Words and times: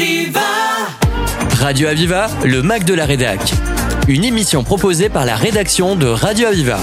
Aviva 0.00 0.40
Radio 1.58 1.88
Aviva, 1.88 2.30
le 2.42 2.62
Mac 2.62 2.84
de 2.84 2.94
la 2.94 3.04
Rédac. 3.04 3.38
Une 4.08 4.24
émission 4.24 4.64
proposée 4.64 5.10
par 5.10 5.26
la 5.26 5.36
rédaction 5.36 5.94
de 5.94 6.06
Radio 6.06 6.46
Aviva. 6.46 6.78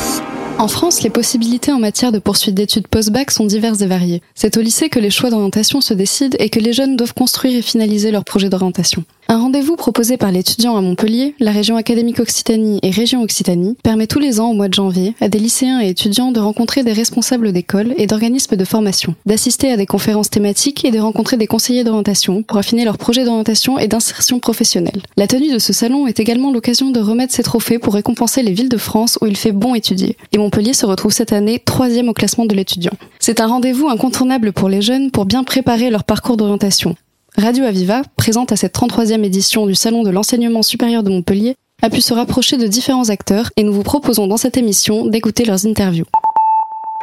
En 0.59 0.67
France, 0.67 1.01
les 1.01 1.09
possibilités 1.09 1.71
en 1.71 1.79
matière 1.79 2.11
de 2.11 2.19
poursuite 2.19 2.53
d'études 2.53 2.87
post-bac 2.87 3.31
sont 3.31 3.45
diverses 3.45 3.81
et 3.81 3.87
variées. 3.87 4.21
C'est 4.35 4.55
au 4.57 4.61
lycée 4.61 4.89
que 4.89 4.99
les 4.99 5.09
choix 5.09 5.31
d'orientation 5.31 5.81
se 5.81 5.95
décident 5.95 6.37
et 6.39 6.51
que 6.51 6.59
les 6.59 6.73
jeunes 6.73 6.95
doivent 6.95 7.15
construire 7.15 7.57
et 7.57 7.63
finaliser 7.63 8.11
leur 8.11 8.23
projet 8.23 8.49
d'orientation. 8.49 9.03
Un 9.29 9.39
rendez-vous 9.39 9.75
proposé 9.75 10.15
par 10.15 10.31
l'étudiant 10.31 10.77
à 10.77 10.81
Montpellier, 10.81 11.35
la 11.41 11.51
région 11.51 11.75
académique 11.75 12.21
Occitanie 12.21 12.79
et 12.81 12.91
région 12.91 13.21
Occitanie 13.21 13.75
permet 13.83 14.07
tous 14.07 14.19
les 14.19 14.39
ans 14.39 14.51
au 14.51 14.53
mois 14.53 14.69
de 14.69 14.73
janvier 14.73 15.15
à 15.19 15.27
des 15.27 15.37
lycéens 15.37 15.81
et 15.81 15.89
étudiants 15.89 16.31
de 16.31 16.39
rencontrer 16.39 16.81
des 16.85 16.93
responsables 16.93 17.51
d'écoles 17.51 17.93
et 17.97 18.07
d'organismes 18.07 18.55
de 18.55 18.63
formation, 18.63 19.15
d'assister 19.25 19.69
à 19.69 19.75
des 19.75 19.85
conférences 19.85 20.29
thématiques 20.29 20.85
et 20.85 20.91
de 20.91 20.99
rencontrer 20.99 21.35
des 21.35 21.45
conseillers 21.45 21.83
d'orientation 21.83 22.41
pour 22.41 22.57
affiner 22.57 22.85
leur 22.85 22.97
projet 22.97 23.25
d'orientation 23.25 23.77
et 23.77 23.89
d'insertion 23.89 24.39
professionnelle. 24.39 25.01
La 25.17 25.27
tenue 25.27 25.51
de 25.51 25.59
ce 25.59 25.73
salon 25.73 26.07
est 26.07 26.21
également 26.21 26.53
l'occasion 26.53 26.91
de 26.91 27.01
remettre 27.01 27.33
ses 27.33 27.43
trophées 27.43 27.79
pour 27.79 27.95
récompenser 27.95 28.43
les 28.43 28.53
villes 28.53 28.69
de 28.69 28.77
France 28.77 29.19
où 29.21 29.25
il 29.25 29.35
fait 29.35 29.51
bon 29.51 29.75
étudier. 29.75 30.15
Et 30.31 30.37
Montpellier 30.37 30.71
se 30.71 30.85
retrouve 30.85 31.11
cette 31.11 31.33
année 31.33 31.59
troisième 31.59 32.07
au 32.07 32.13
classement 32.13 32.45
de 32.45 32.55
l'étudiant. 32.55 32.93
C'est 33.19 33.41
un 33.41 33.47
rendez-vous 33.47 33.89
incontournable 33.89 34.53
pour 34.53 34.69
les 34.69 34.81
jeunes 34.81 35.11
pour 35.11 35.25
bien 35.25 35.43
préparer 35.43 35.89
leur 35.89 36.05
parcours 36.05 36.37
d'orientation. 36.37 36.95
Radio 37.39 37.65
Aviva, 37.65 38.01
présente 38.15 38.51
à 38.51 38.55
cette 38.55 38.73
33e 38.73 39.23
édition 39.23 39.67
du 39.67 39.75
Salon 39.75 40.01
de 40.01 40.09
l'enseignement 40.09 40.63
supérieur 40.63 41.03
de 41.03 41.11
Montpellier, 41.11 41.55
a 41.83 41.89
pu 41.91 42.01
se 42.01 42.15
rapprocher 42.15 42.57
de 42.57 42.65
différents 42.65 43.09
acteurs 43.09 43.51
et 43.57 43.63
nous 43.63 43.73
vous 43.73 43.83
proposons 43.83 44.25
dans 44.25 44.37
cette 44.37 44.57
émission 44.57 45.05
d'écouter 45.05 45.45
leurs 45.45 45.67
interviews. 45.67 46.07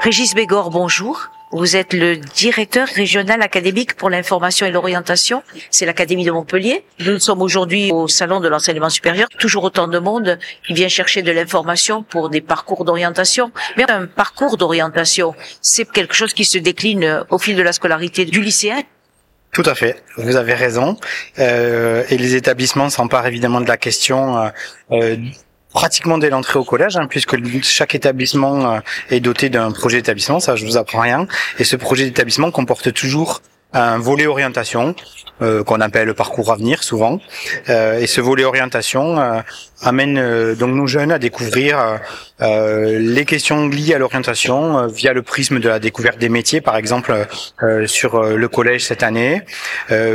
Régis 0.02 0.34
Bégor, 0.34 0.70
bonjour. 0.70 1.30
Vous 1.52 1.76
êtes 1.76 1.92
le 1.92 2.16
directeur 2.16 2.88
régional 2.88 3.42
académique 3.42 3.94
pour 3.94 4.10
l'information 4.10 4.66
et 4.66 4.72
l'orientation. 4.72 5.44
C'est 5.70 5.86
l'Académie 5.86 6.24
de 6.24 6.32
Montpellier. 6.32 6.84
Nous 6.98 7.20
sommes 7.20 7.40
aujourd'hui 7.40 7.92
au 7.92 8.08
Salon 8.08 8.40
de 8.40 8.48
l'enseignement 8.48 8.90
supérieur. 8.90 9.28
Toujours 9.38 9.62
autant 9.62 9.86
de 9.86 10.00
monde 10.00 10.40
qui 10.66 10.74
vient 10.74 10.88
chercher 10.88 11.22
de 11.22 11.30
l'information 11.30 12.02
pour 12.02 12.28
des 12.28 12.40
parcours 12.40 12.84
d'orientation. 12.84 13.52
Mais 13.76 13.88
un 13.88 14.06
parcours 14.06 14.56
d'orientation, 14.56 15.36
c'est 15.60 15.88
quelque 15.88 16.14
chose 16.14 16.34
qui 16.34 16.44
se 16.44 16.58
décline 16.58 17.22
au 17.30 17.38
fil 17.38 17.54
de 17.54 17.62
la 17.62 17.72
scolarité 17.72 18.24
du 18.24 18.40
lycéen. 18.42 18.82
Tout 19.54 19.62
à 19.66 19.76
fait, 19.76 20.02
vous 20.16 20.34
avez 20.34 20.52
raison. 20.52 20.98
Euh, 21.38 22.02
et 22.10 22.18
les 22.18 22.34
établissements 22.34 22.90
s'emparent 22.90 23.28
évidemment 23.28 23.60
de 23.60 23.68
la 23.68 23.76
question 23.76 24.36
euh, 24.36 24.48
euh, 24.90 25.16
pratiquement 25.72 26.18
dès 26.18 26.28
l'entrée 26.28 26.58
au 26.58 26.64
collège, 26.64 26.96
hein, 26.96 27.06
puisque 27.08 27.36
chaque 27.62 27.94
établissement 27.94 28.74
euh, 28.74 28.80
est 29.10 29.20
doté 29.20 29.50
d'un 29.50 29.70
projet 29.70 29.98
d'établissement, 29.98 30.40
ça 30.40 30.56
je 30.56 30.64
vous 30.64 30.76
apprends 30.76 31.00
rien. 31.00 31.28
Et 31.60 31.64
ce 31.64 31.76
projet 31.76 32.04
d'établissement 32.04 32.50
comporte 32.50 32.92
toujours 32.92 33.42
un 33.74 33.98
volet 33.98 34.26
orientation 34.26 34.94
euh, 35.42 35.64
qu'on 35.64 35.80
appelle 35.80 36.14
parcours 36.14 36.52
avenir 36.52 36.84
souvent. 36.84 37.18
Euh, 37.68 37.98
et 37.98 38.06
ce 38.06 38.20
volet 38.20 38.44
orientation 38.44 39.18
euh, 39.18 39.40
amène 39.82 40.16
euh, 40.16 40.54
donc 40.54 40.70
nos 40.74 40.86
jeunes 40.86 41.10
à 41.10 41.18
découvrir 41.18 41.98
euh, 42.40 42.98
les 43.00 43.24
questions 43.24 43.68
liées 43.68 43.94
à 43.94 43.98
l'orientation 43.98 44.86
via 44.86 45.12
le 45.12 45.22
prisme 45.22 45.58
de 45.58 45.68
la 45.68 45.80
découverte 45.80 46.18
des 46.18 46.28
métiers, 46.28 46.60
par 46.60 46.76
exemple 46.76 47.26
sur 47.86 48.22
le 48.22 48.48
collège 48.48 48.84
cette 48.84 49.02
année, 49.02 49.42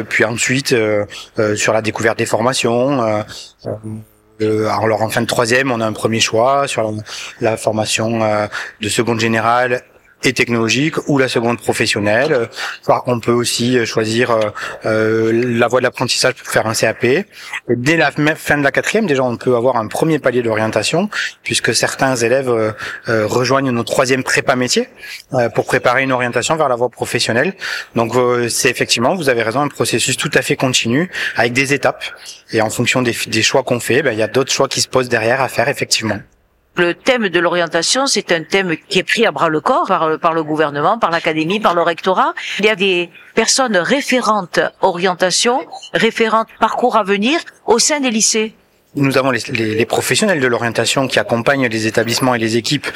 puis 0.08 0.24
ensuite 0.24 0.76
sur 1.56 1.74
la 1.74 1.82
découverte 1.82 2.18
des 2.18 2.26
formations. 2.26 3.02
alors 4.42 5.02
en 5.02 5.10
fin 5.10 5.22
de 5.22 5.28
troisième, 5.28 5.72
on 5.72 5.82
a 5.82 5.86
un 5.86 5.94
premier 5.94 6.20
choix 6.20 6.68
sur 6.68 6.94
la 7.42 7.58
formation 7.58 8.48
de 8.82 8.90
seconde 8.90 9.20
générale 9.20 9.84
et 10.24 10.34
technologique 10.34 10.96
ou 11.08 11.18
la 11.18 11.28
seconde 11.28 11.60
professionnelle. 11.60 12.50
On 13.06 13.20
peut 13.20 13.32
aussi 13.32 13.86
choisir 13.86 14.32
euh, 14.32 14.40
euh, 14.86 15.58
la 15.58 15.68
voie 15.68 15.80
de 15.80 15.84
l'apprentissage 15.86 16.34
pour 16.34 16.48
faire 16.48 16.68
un 16.68 16.74
CAP. 16.74 17.06
Dès 17.70 17.98
la 17.98 18.12
fin 18.36 18.58
de 18.58 18.64
la 18.64 18.72
quatrième, 18.72 19.06
déjà, 19.06 19.24
on 19.24 19.38
peut 19.38 19.56
avoir 19.56 19.78
un 19.78 19.88
premier 19.88 20.20
palier 20.20 20.42
d'orientation, 20.42 21.10
puisque 21.44 21.74
certains 21.74 22.16
élèves 22.16 22.50
euh, 22.50 22.72
rejoignent 23.28 23.72
nos 23.72 23.84
troisième 23.84 24.24
prépa 24.24 24.56
métier 24.56 24.88
pour 25.56 25.66
préparer 25.66 26.04
une 26.04 26.12
orientation 26.12 26.56
vers 26.56 26.70
la 26.70 26.76
voie 26.76 26.90
professionnelle. 26.90 27.54
Donc, 27.96 28.14
c'est 28.50 28.70
effectivement, 28.70 29.16
vous 29.16 29.30
avez 29.30 29.42
raison, 29.42 29.62
un 29.62 29.68
processus 29.68 30.16
tout 30.16 30.30
à 30.34 30.42
fait 30.42 30.56
continu 30.56 31.10
avec 31.36 31.54
des 31.54 31.74
étapes. 31.74 32.04
Et 32.52 32.62
en 32.62 32.70
fonction 32.70 33.02
des, 33.02 33.16
des 33.28 33.42
choix 33.42 33.64
qu'on 33.64 33.80
fait, 33.80 34.04
ben, 34.04 34.12
il 34.12 34.20
y 34.20 34.24
a 34.24 34.28
d'autres 34.28 34.52
choix 34.52 34.68
qui 34.68 34.82
se 34.82 34.88
posent 34.88 35.10
derrière 35.10 35.42
à 35.42 35.48
faire 35.48 35.70
effectivement. 35.70 36.20
Le 36.80 36.94
thème 36.94 37.28
de 37.28 37.40
l'orientation, 37.42 38.08
c'est 38.08 38.32
un 38.32 38.42
thème 38.42 38.78
qui 38.88 39.00
est 39.00 39.04
pris 39.04 39.26
à 39.26 39.32
bras 39.32 39.50
le 39.50 39.60
corps 39.60 39.86
par, 39.86 40.18
par 40.18 40.34
le 40.34 40.44
gouvernement, 40.44 40.98
par 40.98 41.12
l'académie, 41.12 41.60
par 41.60 41.76
le 41.76 41.82
rectorat. 41.82 42.34
Il 42.60 42.66
y 42.66 42.70
a 42.70 42.78
des 42.78 43.10
personnes 43.36 43.76
référentes 43.76 44.62
orientation, 44.80 45.60
référentes 45.94 46.48
parcours 46.58 46.96
à 46.96 47.04
venir 47.04 47.38
au 47.66 47.80
sein 47.80 48.00
des 48.00 48.12
lycées 48.12 48.56
nous 49.00 49.18
avons 49.18 49.32
les, 49.32 49.40
les, 49.52 49.76
les 49.76 49.86
professionnels 49.86 50.40
de 50.40 50.48
l'orientation 50.48 51.08
qui 51.08 51.20
accompagnent 51.20 51.68
les 51.68 51.88
établissements 51.88 52.36
et 52.36 52.40
les 52.40 52.58
équipes, 52.58 52.88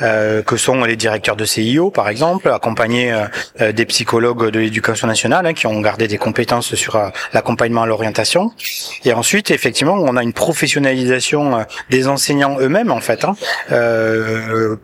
euh, 0.00 0.42
que 0.42 0.56
sont 0.56 0.84
les 0.84 0.96
directeurs 0.96 1.36
de 1.36 1.44
CIO, 1.44 1.90
par 1.90 2.08
exemple, 2.08 2.48
accompagnés 2.50 3.12
euh, 3.12 3.24
euh, 3.60 3.72
des 3.72 3.86
psychologues 3.86 4.50
de 4.50 4.58
l'éducation 4.58 5.06
nationale, 5.06 5.46
hein, 5.46 5.54
qui 5.54 5.66
ont 5.66 5.80
gardé 5.80 6.08
des 6.08 6.18
compétences 6.18 6.74
sur 6.74 6.96
euh, 6.96 7.08
l'accompagnement 7.32 7.82
à 7.82 7.86
l'orientation. 7.86 8.52
Et 9.04 9.12
ensuite, 9.12 9.50
effectivement, 9.50 9.94
on 9.94 10.16
a 10.16 10.22
une 10.22 10.32
professionnalisation 10.32 11.58
euh, 11.58 11.62
des 11.90 12.08
enseignants 12.08 12.58
eux-mêmes, 12.60 12.90
en 12.90 13.00
fait, 13.00 13.24
hein, 13.24 13.34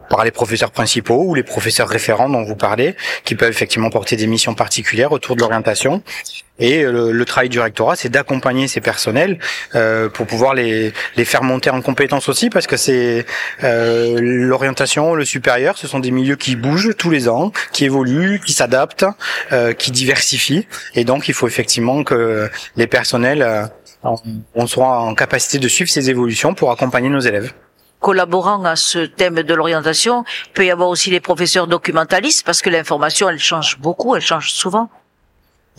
par 0.09 0.25
les 0.25 0.31
professeurs 0.31 0.71
principaux 0.71 1.23
ou 1.25 1.35
les 1.35 1.43
professeurs 1.43 1.89
référents 1.89 2.29
dont 2.29 2.43
vous 2.43 2.57
parlez, 2.57 2.95
qui 3.25 3.35
peuvent 3.35 3.51
effectivement 3.51 3.91
porter 3.91 4.17
des 4.17 4.27
missions 4.27 4.55
particulières 4.55 5.13
autour 5.13 5.37
de 5.37 5.41
l'orientation. 5.41 6.03
Et 6.59 6.83
le, 6.83 7.13
le, 7.13 7.25
travail 7.25 7.49
du 7.49 7.61
rectorat, 7.61 7.95
c'est 7.97 8.09
d'accompagner 8.09 8.67
ces 8.69 8.81
personnels 8.81 9.39
pour 10.15 10.27
pouvoir 10.27 10.55
les, 10.55 10.93
les 11.17 11.25
faire 11.25 11.43
monter 11.43 11.71
en 11.71 11.81
compétences 11.83 12.29
aussi 12.29 12.51
parce 12.51 12.67
que 12.67 12.77
c'est 12.77 13.27
euh, 13.65 14.19
l'orientation, 14.21 15.15
le 15.15 15.25
supérieur, 15.25 15.77
ce 15.79 15.87
sont 15.87 15.99
des 15.99 16.11
milieux 16.11 16.37
qui 16.37 16.57
bougent 16.57 16.95
tous 16.97 17.11
les 17.11 17.29
ans, 17.29 17.53
qui 17.73 17.85
évoluent, 17.85 18.41
qui 18.45 18.53
s'adaptent, 18.53 19.07
euh, 19.53 19.73
qui 19.73 19.91
diversifient 19.91 20.67
et 20.95 21.05
donc 21.05 21.29
il 21.29 21.35
faut 21.35 21.47
effectivement 21.47 22.05
que 22.05 22.49
les 22.77 22.87
personnels 22.87 23.43
euh, 23.43 23.67
on 24.55 24.67
soit 24.67 25.01
en 25.01 25.15
capacité 25.15 25.59
de 25.59 25.69
suivre 25.69 25.91
ces 25.91 26.09
évolutions 26.09 26.55
pour 26.55 26.71
accompagner 26.71 27.09
nos 27.09 27.21
élèves 27.21 27.53
collaborant 28.01 28.65
à 28.65 28.77
ce 28.77 29.01
thème 29.01 29.43
de 29.43 29.55
l'orientation, 29.55 30.25
peut 30.55 30.65
y 30.65 30.71
avoir 30.71 30.89
aussi 30.89 31.11
les 31.11 31.19
professeurs 31.19 31.67
documentalistes 31.67 32.47
parce 32.47 32.63
que 32.63 32.71
l'information 32.71 33.29
elle 33.29 33.41
change 33.41 33.77
beaucoup, 33.81 34.15
elle 34.15 34.23
change 34.23 34.53
souvent. 34.53 34.89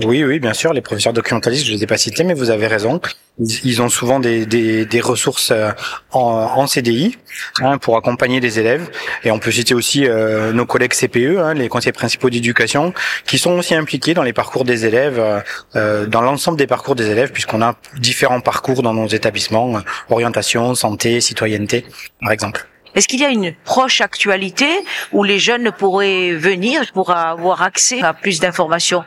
Oui, 0.06 0.24
oui, 0.24 0.40
bien 0.40 0.54
sûr, 0.54 0.72
les 0.72 0.82
professeurs 0.82 1.12
documentalistes, 1.12 1.66
je 1.66 1.74
les 1.74 1.84
ai 1.84 1.88
pas 1.88 1.98
cités, 1.98 2.24
mais 2.24 2.34
vous 2.34 2.52
avez 2.52 2.68
raison. 2.68 3.02
Ils 3.38 3.82
ont 3.82 3.90
souvent 3.90 4.20
des, 4.20 4.46
des, 4.46 4.86
des 4.86 5.02
ressources 5.02 5.52
euh, 5.52 5.72
en, 6.12 6.22
en 6.22 6.68
CDI 6.68 7.18
hein, 7.62 7.78
pour 7.78 7.98
accompagner 7.98 8.40
les 8.40 8.60
élèves. 8.60 8.90
Et 9.26 9.32
on 9.32 9.40
peut 9.40 9.52
citer 9.52 9.74
aussi 9.74 10.08
euh, 10.08 10.54
nos 10.54 10.66
collègues 10.66 10.94
CPE, 10.94 11.38
hein, 11.40 11.54
les 11.54 11.68
conseillers 11.68 11.92
principaux 11.92 12.30
d'éducation, 12.30 12.94
qui 13.26 13.38
sont 13.38 13.52
aussi 13.58 13.76
impliqués 13.76 14.14
dans 14.14 14.24
les 14.24 14.32
parcours 14.32 14.64
des 14.64 14.86
élèves, 14.86 15.22
euh, 15.76 16.06
dans 16.06 16.22
l'ensemble 16.22 16.58
des 16.58 16.68
parcours 16.68 16.96
des 16.96 17.10
élèves, 17.10 17.32
puisqu'on 17.34 17.62
a 17.62 17.76
différents 17.98 18.42
parcours 18.42 18.82
dans 18.82 18.94
nos 18.94 19.08
établissements, 19.08 19.82
orientation, 20.10 20.76
santé, 20.76 21.20
citoyenneté, 21.20 21.86
par 22.22 22.32
exemple. 22.32 22.68
Est-ce 22.96 23.08
qu'il 23.08 23.20
y 23.20 23.26
a 23.26 23.30
une 23.30 23.54
proche 23.66 24.02
actualité 24.02 24.66
où 25.12 25.24
les 25.24 25.40
jeunes 25.40 25.72
pourraient 25.78 26.32
venir 26.32 26.82
pour 26.94 27.12
avoir 27.12 27.62
accès 27.62 28.02
à 28.02 28.14
plus 28.14 28.40
d'informations? 28.40 29.04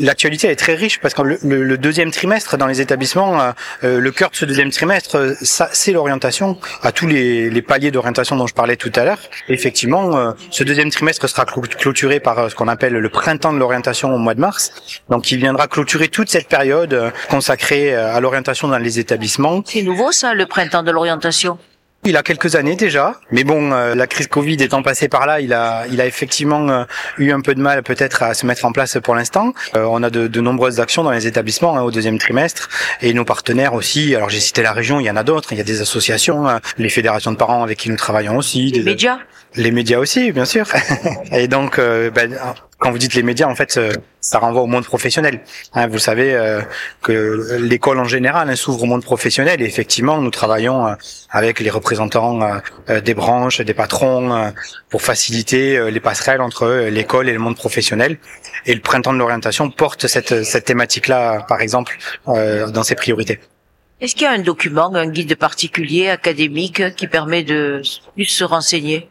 L'actualité 0.00 0.48
est 0.48 0.56
très 0.56 0.74
riche 0.74 1.00
parce 1.00 1.12
que 1.12 1.20
le, 1.20 1.76
deuxième 1.76 2.10
trimestre 2.12 2.56
dans 2.56 2.66
les 2.66 2.80
établissements, 2.80 3.38
euh, 3.38 3.52
euh, 3.84 4.00
le 4.00 4.10
cœur 4.10 4.30
de 4.30 4.36
ce 4.36 4.46
deuxième 4.46 4.70
trimestre, 4.70 5.16
euh, 5.16 5.34
ça 5.42 5.68
c'est 5.72 5.92
l'orientation 5.92 6.58
à 6.82 6.92
tous 6.92 7.06
les, 7.06 7.50
les 7.50 7.60
paliers 7.60 7.90
d'orientation 7.90 8.36
dont 8.36 8.46
je 8.46 8.54
parlais 8.54 8.76
tout 8.76 8.90
à 8.94 9.04
l'heure. 9.04 9.18
Effectivement, 9.50 10.34
ce 10.50 10.64
deuxième 10.64 10.90
trimestre 10.90 11.28
sera 11.28 11.44
clôturé 11.44 12.20
par 12.20 12.50
ce 12.50 12.54
qu'on 12.54 12.68
appelle 12.68 12.94
le 12.94 13.08
printemps 13.10 13.52
de 13.52 13.58
l'orientation 13.58 14.14
au 14.14 14.18
mois 14.18 14.34
de 14.34 14.40
mars, 14.40 14.72
donc 15.10 15.30
il 15.30 15.38
viendra 15.38 15.66
clôturer 15.66 16.08
toute 16.08 16.30
cette 16.30 16.48
période 16.48 17.12
consacrée 17.28 17.94
à 17.94 18.18
l'orientation 18.20 18.68
dans 18.68 18.78
les 18.78 18.98
établissements. 18.98 19.62
C'est 19.66 19.82
nouveau 19.82 20.10
ça, 20.10 20.32
le 20.32 20.46
printemps 20.46 20.82
de 20.82 20.90
l'orientation? 20.90 21.58
Il 22.04 22.16
a 22.16 22.22
quelques 22.24 22.56
années 22.56 22.74
déjà, 22.74 23.20
mais 23.30 23.44
bon, 23.44 23.70
euh, 23.70 23.94
la 23.94 24.08
crise 24.08 24.26
Covid 24.26 24.54
étant 24.54 24.82
passée 24.82 25.08
par 25.08 25.24
là, 25.24 25.40
il 25.40 25.52
a, 25.52 25.84
il 25.88 26.00
a 26.00 26.06
effectivement 26.06 26.68
euh, 26.68 26.84
eu 27.18 27.30
un 27.30 27.40
peu 27.40 27.54
de 27.54 27.60
mal 27.60 27.84
peut-être 27.84 28.24
à 28.24 28.34
se 28.34 28.44
mettre 28.44 28.64
en 28.64 28.72
place 28.72 28.98
pour 29.02 29.14
l'instant. 29.14 29.54
Euh, 29.76 29.86
on 29.88 30.02
a 30.02 30.10
de, 30.10 30.26
de, 30.26 30.40
nombreuses 30.40 30.80
actions 30.80 31.04
dans 31.04 31.12
les 31.12 31.28
établissements 31.28 31.76
hein, 31.76 31.82
au 31.82 31.92
deuxième 31.92 32.18
trimestre 32.18 32.68
et 33.02 33.14
nos 33.14 33.24
partenaires 33.24 33.74
aussi. 33.74 34.16
Alors 34.16 34.30
j'ai 34.30 34.40
cité 34.40 34.62
la 34.62 34.72
région, 34.72 34.98
il 34.98 35.06
y 35.06 35.10
en 35.10 35.16
a 35.16 35.22
d'autres. 35.22 35.52
Il 35.52 35.58
y 35.58 35.60
a 35.60 35.64
des 35.64 35.80
associations, 35.80 36.48
hein, 36.48 36.60
les 36.76 36.88
fédérations 36.88 37.30
de 37.30 37.36
parents 37.36 37.62
avec 37.62 37.78
qui 37.78 37.88
nous 37.88 37.96
travaillons 37.96 38.36
aussi. 38.36 38.72
Les 38.72 38.82
médias. 38.82 39.18
Les 39.54 39.70
médias 39.70 39.98
aussi, 39.98 40.32
bien 40.32 40.46
sûr. 40.46 40.66
et 41.32 41.46
donc, 41.46 41.78
ben, 41.78 42.36
quand 42.82 42.90
vous 42.90 42.98
dites 42.98 43.14
les 43.14 43.22
médias, 43.22 43.46
en 43.46 43.54
fait, 43.54 43.76
euh, 43.76 43.92
ça 44.20 44.40
renvoie 44.40 44.62
au 44.62 44.66
monde 44.66 44.84
professionnel. 44.84 45.40
Hein, 45.72 45.86
vous 45.86 46.00
savez 46.00 46.34
euh, 46.34 46.60
que 47.00 47.56
l'école 47.60 48.00
en 48.00 48.04
général 48.04 48.50
hein, 48.50 48.56
s'ouvre 48.56 48.82
au 48.82 48.86
monde 48.86 49.04
professionnel 49.04 49.62
effectivement, 49.62 50.18
nous 50.18 50.30
travaillons 50.30 50.88
euh, 50.88 50.94
avec 51.30 51.60
les 51.60 51.70
représentants 51.70 52.40
des 52.88 53.14
branches, 53.14 53.60
des 53.60 53.74
patrons, 53.74 54.52
pour 54.90 55.02
faciliter 55.02 55.90
les 55.90 56.00
passerelles 56.00 56.40
entre 56.40 56.88
l'école 56.90 57.28
et 57.28 57.32
le 57.32 57.38
monde 57.38 57.56
professionnel. 57.56 58.18
Et 58.66 58.74
le 58.74 58.80
printemps 58.80 59.12
de 59.12 59.18
l'orientation 59.18 59.70
porte 59.70 60.08
cette, 60.08 60.42
cette 60.42 60.64
thématique-là, 60.64 61.44
par 61.48 61.60
exemple, 61.60 61.96
dans 62.26 62.82
ses 62.82 62.94
priorités. 62.94 63.38
Est-ce 64.00 64.14
qu'il 64.14 64.24
y 64.24 64.26
a 64.26 64.32
un 64.32 64.40
document, 64.40 64.92
un 64.94 65.06
guide 65.06 65.36
particulier, 65.36 66.08
académique, 66.08 66.94
qui 66.96 67.06
permet 67.06 67.44
de 67.44 67.82
plus 68.14 68.26
se 68.26 68.44
renseigner? 68.44 69.08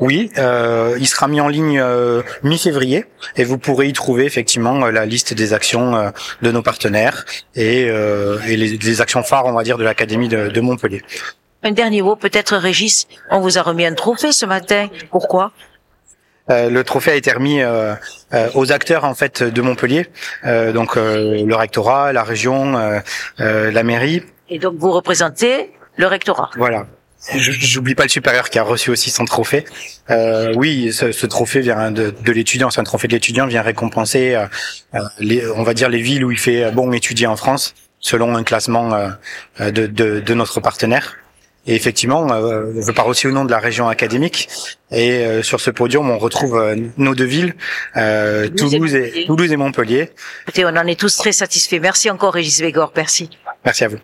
Oui, 0.00 0.30
euh, 0.38 0.96
il 0.98 1.06
sera 1.06 1.28
mis 1.28 1.40
en 1.42 1.48
ligne 1.48 1.78
euh, 1.78 2.22
mi-février 2.42 3.04
et 3.36 3.44
vous 3.44 3.58
pourrez 3.58 3.86
y 3.86 3.92
trouver 3.92 4.24
effectivement 4.24 4.86
euh, 4.86 4.90
la 4.90 5.04
liste 5.04 5.34
des 5.34 5.52
actions 5.52 5.94
euh, 5.94 6.10
de 6.40 6.50
nos 6.50 6.62
partenaires 6.62 7.26
et, 7.54 7.82
et 7.82 8.56
les, 8.56 8.78
les, 8.78 9.00
actions 9.02 9.22
phares, 9.22 9.44
on 9.44 9.52
va 9.52 9.62
dire, 9.62 9.76
de 9.76 9.84
l'Académie 9.84 10.28
de, 10.28 10.48
de, 10.48 10.60
Montpellier. 10.60 11.02
Un 11.62 11.72
dernier 11.72 12.00
mot, 12.00 12.16
peut-être 12.16 12.56
Régis, 12.56 13.06
on 13.30 13.40
vous 13.40 13.58
a 13.58 13.62
remis 13.62 13.84
un 13.84 13.94
trophée 13.94 14.32
ce 14.32 14.46
matin. 14.46 14.88
Pourquoi? 15.10 15.52
Le 16.48 16.82
trophée 16.82 17.12
a 17.12 17.14
été 17.14 17.30
remis 17.30 17.60
aux 18.54 18.72
acteurs 18.72 19.04
en 19.04 19.14
fait 19.14 19.44
de 19.44 19.62
Montpellier, 19.62 20.08
donc 20.42 20.96
le 20.96 21.54
rectorat, 21.54 22.12
la 22.12 22.24
région, 22.24 22.74
la 23.38 23.82
mairie. 23.84 24.24
Et 24.48 24.58
donc 24.58 24.74
vous 24.76 24.90
représentez 24.90 25.70
le 25.96 26.06
rectorat. 26.08 26.50
Voilà. 26.56 26.86
J'oublie 27.36 27.94
pas 27.94 28.04
le 28.04 28.08
supérieur 28.08 28.48
qui 28.48 28.58
a 28.58 28.62
reçu 28.62 28.90
aussi 28.90 29.10
son 29.10 29.26
trophée. 29.26 29.64
Euh, 30.08 30.54
oui, 30.56 30.90
ce, 30.92 31.12
ce, 31.12 31.26
trophée 31.26 31.60
vient 31.60 31.90
de, 31.90 32.14
de 32.24 32.32
l'étudiant. 32.32 32.70
C'est 32.70 32.80
un 32.80 32.84
trophée 32.84 33.08
de 33.08 33.12
l'étudiant 33.12 33.46
vient 33.46 33.62
récompenser, 33.62 34.34
euh, 34.34 34.46
euh, 34.94 35.00
les, 35.18 35.46
on 35.50 35.62
va 35.62 35.74
dire 35.74 35.90
les 35.90 36.00
villes 36.00 36.24
où 36.24 36.30
il 36.30 36.38
fait 36.38 36.70
bon 36.72 36.92
étudier 36.92 37.26
en 37.26 37.36
France, 37.36 37.74
selon 38.00 38.34
un 38.36 38.42
classement 38.42 38.94
euh, 38.94 39.70
de, 39.70 39.86
de, 39.86 40.20
de, 40.20 40.34
notre 40.34 40.60
partenaire. 40.60 41.16
Et 41.66 41.74
effectivement, 41.74 42.26
euh, 42.32 42.72
je 42.80 42.90
parle 42.90 43.10
aussi 43.10 43.26
au 43.26 43.32
nom 43.32 43.44
de 43.44 43.50
la 43.50 43.58
région 43.58 43.86
académique. 43.86 44.48
Et 44.90 45.18
euh, 45.18 45.42
sur 45.42 45.60
ce 45.60 45.70
podium, 45.70 46.08
on 46.08 46.18
retrouve 46.18 46.74
nos 46.96 47.14
deux 47.14 47.26
villes, 47.26 47.54
Toulouse, 47.94 48.94
et, 48.94 49.26
Toulouse 49.26 49.52
et 49.52 49.56
Montpellier. 49.56 50.10
Écoutez, 50.44 50.64
on 50.64 50.68
en 50.68 50.86
est 50.86 50.98
tous 50.98 51.18
très 51.18 51.32
satisfaits. 51.32 51.80
Merci 51.82 52.08
encore, 52.08 52.32
Régis 52.32 52.60
Végor. 52.60 52.92
Merci. 52.96 53.28
Merci 53.62 53.84
à 53.84 53.88
vous. 53.88 53.98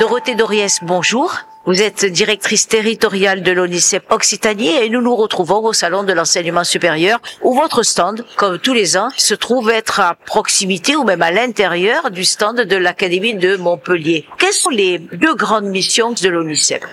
Dorothée 0.00 0.34
Doriès, 0.34 0.80
bonjour. 0.82 1.32
Vous 1.66 1.82
êtes 1.82 2.04
directrice 2.04 2.68
territoriale 2.68 3.42
de 3.42 3.50
l'ONICEP 3.50 4.04
Occitanie 4.12 4.70
et 4.70 4.88
nous 4.88 5.02
nous 5.02 5.16
retrouvons 5.16 5.64
au 5.64 5.72
Salon 5.72 6.04
de 6.04 6.12
l'enseignement 6.12 6.62
supérieur 6.62 7.20
où 7.42 7.54
votre 7.54 7.82
stand, 7.82 8.24
comme 8.36 8.60
tous 8.60 8.72
les 8.72 8.96
ans, 8.96 9.08
se 9.16 9.34
trouve 9.34 9.70
être 9.70 9.98
à 9.98 10.14
proximité 10.14 10.94
ou 10.94 11.02
même 11.02 11.22
à 11.22 11.32
l'intérieur 11.32 12.12
du 12.12 12.24
stand 12.24 12.60
de 12.60 12.76
l'Académie 12.76 13.34
de 13.34 13.56
Montpellier. 13.56 14.26
Quelles 14.38 14.52
sont 14.52 14.70
les 14.70 15.00
deux 15.00 15.34
grandes 15.34 15.66
missions 15.66 16.12
de 16.12 16.28
l'ONICEP 16.28 16.84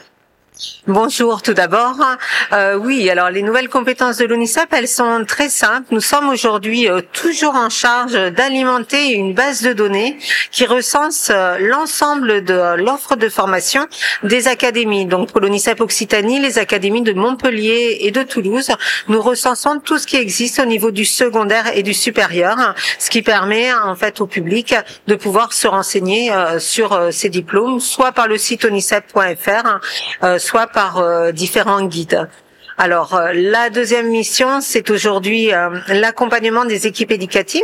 Bonjour 0.87 1.41
tout 1.41 1.53
d'abord. 1.53 1.95
Euh, 2.51 2.75
oui, 2.75 3.09
alors 3.09 3.29
les 3.29 3.41
nouvelles 3.41 3.69
compétences 3.69 4.17
de 4.17 4.25
l'UNICEF, 4.25 4.67
elles 4.71 4.87
sont 4.87 5.23
très 5.25 5.49
simples. 5.49 5.87
Nous 5.91 6.01
sommes 6.01 6.29
aujourd'hui 6.29 6.89
euh, 6.89 7.01
toujours 7.13 7.55
en 7.55 7.69
charge 7.69 8.13
d'alimenter 8.33 9.13
une 9.13 9.33
base 9.33 9.63
de 9.63 9.73
données 9.73 10.19
qui 10.51 10.65
recense 10.65 11.31
euh, 11.33 11.57
l'ensemble 11.59 12.43
de 12.43 12.75
l'offre 12.75 13.15
de 13.15 13.29
formation 13.29 13.87
des 14.23 14.47
académies. 14.47 15.05
Donc 15.05 15.31
pour 15.31 15.41
l'UNICEF 15.41 15.81
Occitanie, 15.81 16.39
les 16.39 16.59
académies 16.59 17.01
de 17.01 17.13
Montpellier 17.13 17.99
et 18.01 18.11
de 18.11 18.21
Toulouse, 18.21 18.69
nous 19.07 19.21
recensons 19.21 19.79
tout 19.79 19.97
ce 19.97 20.05
qui 20.05 20.17
existe 20.17 20.59
au 20.59 20.65
niveau 20.65 20.91
du 20.91 21.05
secondaire 21.05 21.75
et 21.75 21.81
du 21.81 21.93
supérieur, 21.93 22.75
ce 22.99 23.09
qui 23.09 23.21
permet 23.21 23.73
en 23.73 23.95
fait 23.95 24.21
au 24.21 24.27
public 24.27 24.75
de 25.07 25.15
pouvoir 25.15 25.53
se 25.53 25.67
renseigner 25.67 26.31
sur 26.59 27.09
ces 27.11 27.29
diplômes, 27.29 27.79
soit 27.79 28.11
par 28.11 28.27
le 28.27 28.37
site 28.37 28.65
onicep.fr, 28.65 29.79
soit 30.43 30.67
par 30.67 30.97
euh, 30.97 31.31
différents 31.31 31.85
guides. 31.85 32.27
Alors 32.77 33.13
euh, 33.13 33.33
la 33.33 33.69
deuxième 33.69 34.07
mission, 34.07 34.59
c'est 34.59 34.89
aujourd'hui 34.89 35.53
euh, 35.53 35.69
l'accompagnement 35.89 36.65
des 36.65 36.87
équipes 36.87 37.11
éducatives, 37.11 37.61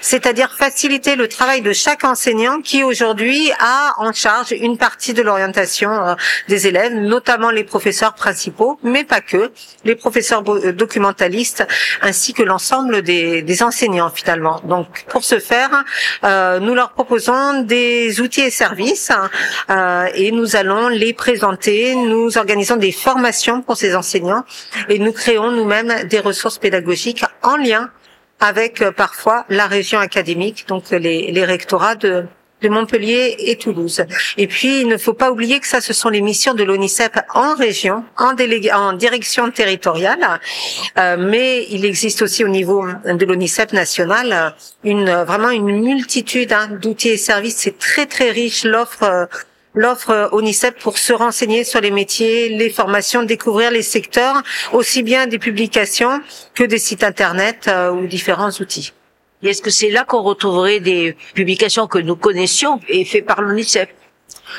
c'est-à-dire 0.00 0.52
faciliter 0.52 1.14
le 1.14 1.28
travail 1.28 1.62
de 1.62 1.72
chaque 1.72 2.04
enseignant 2.04 2.60
qui 2.60 2.82
aujourd'hui 2.82 3.52
a 3.60 3.94
en 3.98 4.12
charge 4.12 4.50
une 4.50 4.76
partie 4.76 5.14
de 5.14 5.22
l'orientation 5.22 5.90
euh, 5.90 6.14
des 6.48 6.66
élèves, 6.66 6.94
notamment 6.94 7.50
les 7.50 7.62
professeurs 7.62 8.14
principaux, 8.14 8.80
mais 8.82 9.04
pas 9.04 9.20
que, 9.20 9.52
les 9.84 9.94
professeurs 9.94 10.42
documentalistes 10.42 11.64
ainsi 12.02 12.32
que 12.34 12.42
l'ensemble 12.42 13.02
des, 13.02 13.42
des, 13.42 13.62
enseignants 13.62 14.10
finalement. 14.10 14.60
Donc 14.64 15.04
pour 15.08 15.24
ce 15.24 15.38
faire, 15.38 15.84
nous 16.60 16.74
leur 16.74 16.90
proposons 16.90 17.62
des 17.62 18.20
outils 18.20 18.42
et 18.42 18.50
services 18.50 19.10
et 20.14 20.30
nous 20.32 20.56
allons 20.56 20.88
les 20.88 21.12
présenter. 21.12 21.94
Nous 21.94 22.38
organisons 22.38 22.76
des 22.76 22.92
formations 22.92 23.62
pour 23.62 23.76
ces 23.76 23.96
enseignants 23.96 24.44
et 24.88 24.98
nous 24.98 25.12
créons 25.12 25.50
nous-mêmes 25.50 26.04
des 26.08 26.20
ressources 26.20 26.58
pédagogiques 26.58 27.24
en 27.42 27.56
lien 27.56 27.90
avec 28.40 28.82
euh, 28.82 28.92
parfois 28.92 29.44
la 29.48 29.66
région 29.66 29.98
académique, 29.98 30.66
donc 30.68 30.90
les, 30.90 31.32
les 31.32 31.44
rectorats 31.44 31.96
de, 31.96 32.24
de 32.62 32.68
Montpellier 32.68 33.36
et 33.38 33.56
Toulouse. 33.56 34.04
Et 34.36 34.46
puis, 34.46 34.80
il 34.80 34.88
ne 34.88 34.96
faut 34.96 35.12
pas 35.12 35.30
oublier 35.30 35.60
que 35.60 35.66
ça, 35.66 35.80
ce 35.80 35.92
sont 35.92 36.08
les 36.08 36.20
missions 36.20 36.54
de 36.54 36.64
l'ONICEP 36.64 37.18
en 37.34 37.54
région, 37.54 38.04
en, 38.16 38.34
en 38.74 38.92
direction 38.94 39.50
territoriale. 39.50 40.40
Euh, 40.98 41.16
mais 41.18 41.66
il 41.70 41.84
existe 41.84 42.22
aussi 42.22 42.44
au 42.44 42.48
niveau 42.48 42.84
de 43.04 43.24
l'ONICEP 43.24 43.72
national 43.72 44.54
une 44.84 45.10
vraiment 45.10 45.50
une 45.50 45.80
multitude 45.82 46.52
hein, 46.52 46.68
d'outils 46.80 47.10
et 47.10 47.16
services. 47.16 47.56
C'est 47.56 47.78
très 47.78 48.06
très 48.06 48.30
riche 48.30 48.64
l'offre 48.64 49.02
euh, 49.04 49.26
l'offre 49.78 50.28
ONICEP 50.32 50.80
pour 50.80 50.98
se 50.98 51.12
renseigner 51.12 51.62
sur 51.62 51.80
les 51.80 51.92
métiers, 51.92 52.48
les 52.48 52.68
formations, 52.68 53.22
découvrir 53.22 53.70
les 53.70 53.82
secteurs, 53.82 54.42
aussi 54.72 55.04
bien 55.04 55.28
des 55.28 55.38
publications 55.38 56.20
que 56.54 56.64
des 56.64 56.78
sites 56.78 57.04
internet 57.04 57.66
euh, 57.68 57.92
ou 57.92 58.06
différents 58.06 58.50
outils. 58.50 58.92
Est-ce 59.42 59.62
que 59.62 59.70
c'est 59.70 59.90
là 59.90 60.04
qu'on 60.04 60.22
retrouverait 60.22 60.80
des 60.80 61.16
publications 61.34 61.86
que 61.86 61.98
nous 61.98 62.16
connaissions 62.16 62.80
et 62.88 63.04
faites 63.04 63.24
par 63.24 63.40
l'ONICEP 63.40 63.88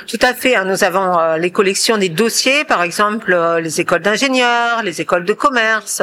tout 0.08 0.20
à 0.22 0.34
fait. 0.34 0.56
Hein. 0.56 0.66
Nous 0.66 0.84
avons 0.84 1.20
euh, 1.20 1.38
les 1.38 1.52
collections 1.52 1.98
des 1.98 2.10
dossiers, 2.10 2.64
par 2.66 2.84
exemple 2.84 3.34
euh, 3.34 3.60
les 3.60 3.82
écoles 3.82 4.02
d'ingénieurs, 4.02 4.84
les 4.84 5.02
écoles 5.02 5.26
de 5.26 5.34
commerce, 5.34 6.02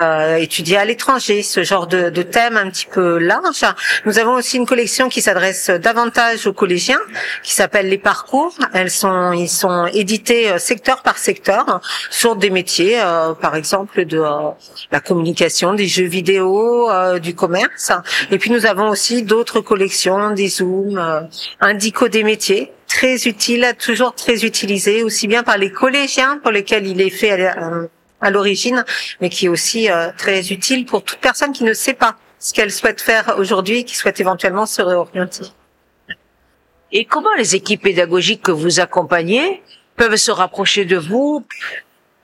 euh, 0.00 0.36
étudier 0.36 0.78
à 0.78 0.84
l'étranger, 0.84 1.42
ce 1.42 1.62
genre 1.62 1.86
de, 1.86 2.10
de, 2.10 2.22
thème 2.22 2.56
un 2.56 2.70
petit 2.70 2.86
peu 2.86 3.18
large. 3.18 3.64
Nous 4.04 4.18
avons 4.18 4.32
aussi 4.32 4.56
une 4.56 4.66
collection 4.66 5.08
qui 5.08 5.20
s'adresse 5.20 5.68
davantage 5.68 6.46
aux 6.46 6.52
collégiens, 6.52 6.98
qui 7.42 7.52
s'appelle 7.52 7.88
les 7.88 7.98
parcours. 7.98 8.54
Elles 8.72 8.90
sont, 8.90 9.32
ils 9.32 9.50
sont 9.50 9.86
édités 9.92 10.50
euh, 10.50 10.58
secteur 10.58 11.02
par 11.02 11.18
secteur 11.18 11.80
sur 12.10 12.36
des 12.36 12.50
métiers, 12.50 13.00
euh, 13.00 13.34
par 13.34 13.54
exemple 13.54 14.04
de 14.04 14.22
la 14.90 15.00
communication, 15.00 15.74
des 15.74 15.86
jeux 15.86 16.06
vidéo, 16.06 16.90
du 17.20 17.34
commerce. 17.34 17.92
Et 18.30 18.38
puis 18.38 18.50
nous 18.50 18.66
avons 18.66 18.88
aussi 18.88 19.22
d'autres 19.22 19.60
collections, 19.60 20.30
des 20.30 20.48
zooms, 20.48 21.28
indico 21.60 22.08
des 22.08 22.24
métiers 22.24 22.72
très 22.92 23.26
utile, 23.26 23.74
toujours 23.78 24.14
très 24.14 24.44
utilisé, 24.44 25.02
aussi 25.02 25.26
bien 25.26 25.42
par 25.42 25.56
les 25.56 25.72
collégiens 25.72 26.38
pour 26.38 26.50
lesquels 26.50 26.86
il 26.86 27.00
est 27.00 27.10
fait 27.10 27.48
à 28.20 28.30
l'origine, 28.30 28.84
mais 29.20 29.30
qui 29.30 29.46
est 29.46 29.48
aussi 29.48 29.90
euh, 29.90 30.10
très 30.16 30.52
utile 30.52 30.84
pour 30.84 31.02
toute 31.02 31.18
personne 31.18 31.52
qui 31.52 31.64
ne 31.64 31.72
sait 31.72 31.94
pas 31.94 32.16
ce 32.38 32.52
qu'elle 32.52 32.70
souhaite 32.70 33.00
faire 33.00 33.34
aujourd'hui, 33.38 33.84
qui 33.84 33.96
souhaite 33.96 34.20
éventuellement 34.20 34.66
se 34.66 34.82
réorienter. 34.82 35.46
Et 36.92 37.06
comment 37.06 37.34
les 37.38 37.56
équipes 37.56 37.82
pédagogiques 37.82 38.42
que 38.42 38.52
vous 38.52 38.78
accompagnez 38.78 39.62
peuvent 39.96 40.16
se 40.16 40.30
rapprocher 40.30 40.84
de 40.84 40.98
vous 40.98 41.44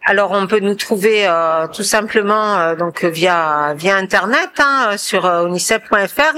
alors 0.05 0.31
on 0.31 0.47
peut 0.47 0.61
nous 0.61 0.75
trouver 0.75 1.26
euh, 1.26 1.67
tout 1.69 1.83
simplement 1.83 2.59
euh, 2.59 2.76
donc 2.76 3.05
via 3.05 3.75
via 3.76 3.97
internet 3.97 4.49
hein, 4.59 4.97
sur 4.97 5.26
euh. 5.26 5.47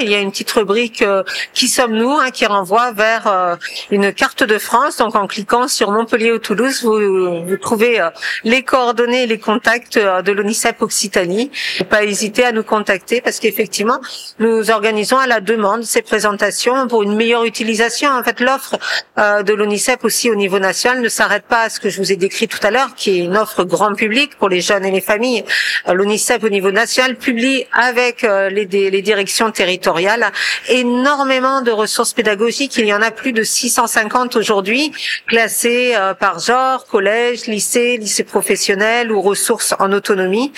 Il 0.01 0.11
y 0.11 0.15
a 0.15 0.19
une 0.19 0.31
petite 0.31 0.51
rubrique 0.51 1.05
qui 1.53 1.69
sommes-nous 1.69 2.11
hein, 2.11 2.31
qui 2.31 2.47
renvoie 2.47 2.93
vers 2.93 3.59
une 3.91 4.13
carte 4.13 4.43
de 4.43 4.59
France. 4.59 4.97
Donc 4.97 5.15
en 5.15 5.27
cliquant 5.27 5.69
sur 5.69 5.91
Montpellier 5.91 6.33
ou 6.33 6.39
Toulouse, 6.39 6.83
vous, 6.83 7.45
vous 7.45 7.57
trouvez 7.57 8.01
les 8.45 8.63
coordonnées 8.63 9.25
et 9.25 9.27
les 9.27 9.39
contacts 9.39 9.99
de 9.99 10.33
l'UNICEF 10.33 10.77
Occitanie. 10.81 11.51
Pas 11.89 12.05
hésiter 12.05 12.45
à 12.45 12.53
nous 12.53 12.65
contacter 12.65 13.21
parce 13.21 13.39
qu'effectivement 13.39 14.01
nous 14.39 14.71
organisons 14.71 15.19
à 15.19 15.27
la 15.27 15.41
demande 15.41 15.85
ces 15.85 16.03
présentations 16.03 16.89
pour 16.89 17.03
une 17.03 17.15
meilleure 17.15 17.45
utilisation. 17.45 18.11
En 18.11 18.23
fait 18.23 18.41
l'offre 18.41 18.79
de 19.17 19.53
l'UNICEF 19.53 20.05
aussi 20.05 20.31
au 20.31 20.35
niveau 20.35 20.59
national 20.59 21.01
ne 21.01 21.09
s'arrête 21.09 21.45
pas 21.45 21.63
à 21.63 21.69
ce 21.69 21.79
que 21.79 21.91
je 21.91 21.99
vous 21.99 22.11
ai 22.13 22.17
décrit 22.17 22.49
tout 22.49 22.65
à 22.65 22.71
l'heure, 22.71 22.95
qui 22.95 23.11
est 23.11 23.19
une 23.19 23.37
offre 23.37 23.50
notre 23.57 23.65
grand 23.65 23.95
public, 23.95 24.37
pour 24.39 24.49
les 24.49 24.61
jeunes 24.61 24.85
et 24.85 24.91
les 24.91 25.01
familles. 25.01 25.45
L'ONICEP 25.93 26.45
au 26.45 26.49
niveau 26.49 26.71
national 26.71 27.17
publie 27.17 27.67
avec 27.73 28.23
les, 28.23 28.67
les 28.67 29.03
directions 29.03 29.51
territoriales 29.51 30.31
énormément 30.69 31.63
de 31.63 31.71
ressources 31.71 32.13
pédagogiques. 32.13 32.77
Il 32.77 32.87
y 32.87 32.95
en 32.95 33.03
a 33.03 33.11
plus 33.11 33.33
de 33.33 33.43
650 33.43 34.37
aujourd'hui, 34.37 34.93
classées 35.27 35.95
par 36.19 36.39
genre, 36.39 36.87
collège, 36.87 37.47
lycée, 37.47 37.97
lycée 37.97 38.25
professionnel 38.25 39.11
ou 39.11 39.21
ressources 39.21 39.75
en 39.79 39.93
autonomie. 39.93 40.53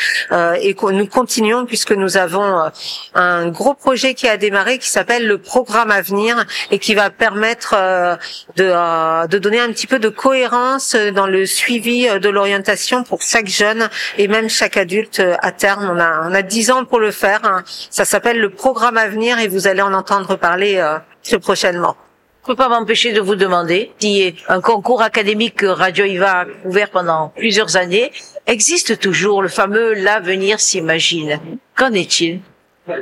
et 0.60 0.76
nous 0.92 1.06
continuons 1.06 1.64
puisque 1.66 1.92
nous 1.92 2.16
avons 2.16 2.70
un 3.14 3.48
gros 3.48 3.74
projet 3.74 4.14
qui 4.14 4.28
a 4.28 4.36
démarré 4.36 4.78
qui 4.78 4.88
s'appelle 4.88 5.26
le 5.26 5.38
programme 5.38 5.90
à 5.90 6.02
venir 6.02 6.44
et 6.70 6.78
qui 6.78 6.94
va 6.94 7.10
permettre 7.10 7.74
euh, 7.76 8.16
de, 8.56 8.64
euh, 8.64 9.26
de 9.26 9.38
donner 9.38 9.60
un 9.60 9.68
petit 9.68 9.86
peu 9.86 9.98
de 9.98 10.08
cohérence 10.08 10.96
dans 11.14 11.26
le 11.26 11.46
suivi 11.46 12.08
euh, 12.08 12.18
de 12.18 12.28
l'orientation 12.28 12.81
pour 13.02 13.22
chaque 13.22 13.48
jeune 13.48 13.88
et 14.18 14.28
même 14.28 14.48
chaque 14.48 14.76
adulte 14.76 15.22
à 15.40 15.52
terme. 15.52 15.90
On 15.90 15.98
a, 15.98 16.28
on 16.28 16.34
a 16.34 16.42
10 16.42 16.70
ans 16.70 16.84
pour 16.84 16.98
le 16.98 17.10
faire. 17.10 17.40
Hein. 17.44 17.62
Ça 17.90 18.04
s'appelle 18.04 18.38
le 18.38 18.50
programme 18.50 18.96
à 18.96 19.08
venir 19.08 19.38
et 19.38 19.48
vous 19.48 19.66
allez 19.66 19.82
en 19.82 19.92
entendre 19.92 20.36
parler 20.36 20.82
très 21.22 21.38
prochainement. 21.38 21.96
Je 22.44 22.50
ne 22.50 22.56
peux 22.56 22.62
pas 22.64 22.68
m'empêcher 22.68 23.12
de 23.12 23.20
vous 23.20 23.36
demander 23.36 23.92
si 24.00 24.34
un 24.48 24.60
concours 24.60 25.00
académique 25.00 25.58
que 25.58 25.66
Radio 25.66 26.04
Iva 26.04 26.40
a 26.40 26.44
couvert 26.44 26.90
pendant 26.90 27.28
plusieurs 27.36 27.76
années 27.76 28.10
existe 28.48 28.98
toujours, 28.98 29.42
le 29.42 29.48
fameux 29.48 29.94
L'avenir 29.94 30.58
s'imagine. 30.58 31.38
Qu'en 31.76 31.92
est-il? 31.92 32.40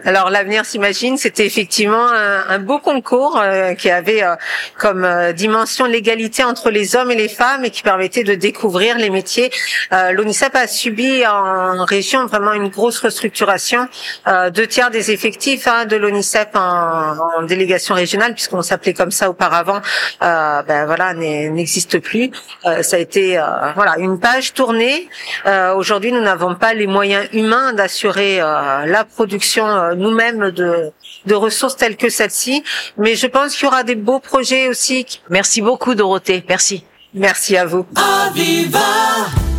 Alors 0.04 0.28
l'avenir 0.28 0.66
s'imagine, 0.66 1.16
c'était 1.16 1.46
effectivement 1.46 2.06
un, 2.06 2.58
beau 2.58 2.78
concours 2.78 3.40
euh, 3.42 3.72
qui 3.72 3.88
avait 3.88 4.22
euh, 4.22 4.34
comme 4.76 5.04
euh, 5.04 5.32
dimension 5.32 5.86
l'égalité 5.86 6.44
entre 6.44 6.68
les 6.68 6.96
hommes 6.96 7.10
et 7.10 7.14
les 7.14 7.28
femmes 7.28 7.64
et 7.64 7.70
qui 7.70 7.82
permettait 7.82 8.22
de 8.22 8.34
découvrir 8.34 8.98
les 8.98 9.08
métiers. 9.08 9.50
L'ONICEP 9.90 10.54
a 10.54 10.66
subi 10.66 11.26
en 11.26 11.84
région 11.84 12.26
vraiment 12.26 12.52
une 12.52 12.68
grosse 12.68 12.98
restructuration. 13.00 13.88
deux 14.52 14.66
tiers 14.66 14.90
des 14.90 15.10
effectifs 15.10 15.66
hein, 15.66 15.86
de 15.86 15.96
l'ONICEP 15.96 16.50
en, 16.54 17.16
en, 17.38 17.42
délégation 17.42 17.94
régionale, 17.94 18.34
puisqu'on 18.34 18.62
s'appelait 18.62 18.94
comme 18.94 19.10
ça 19.10 19.30
auparavant, 19.30 19.80
ben 20.20 20.84
voilà, 20.86 21.14
n'existe 21.14 21.98
plus. 21.98 22.30
ça 22.82 22.96
a 22.96 22.98
été 22.98 23.42
voilà 23.74 23.96
une 23.98 24.20
page 24.20 24.52
tournée. 24.52 25.08
Aujourd'hui, 25.74 26.12
nous 26.12 26.22
n'avons 26.22 26.54
pas 26.54 26.74
les 26.74 26.86
moyens 26.86 27.26
humains 27.32 27.72
d'assurer 27.72 28.38
la 28.38 29.04
production 29.04 29.69
euh, 29.78 29.94
nous-mêmes 29.94 30.50
de, 30.50 30.90
de 31.26 31.34
ressources 31.34 31.76
telles 31.76 31.96
que 31.96 32.08
celle-ci. 32.08 32.62
Mais 32.96 33.14
je 33.14 33.26
pense 33.26 33.54
qu'il 33.56 33.64
y 33.64 33.68
aura 33.68 33.82
des 33.82 33.94
beaux 33.96 34.20
projets 34.20 34.68
aussi. 34.68 35.06
Merci 35.28 35.60
beaucoup 35.60 35.94
Dorothée. 35.94 36.44
Merci. 36.48 36.84
Merci 37.14 37.56
à 37.56 37.64
vous. 37.66 37.86
but 38.34 39.49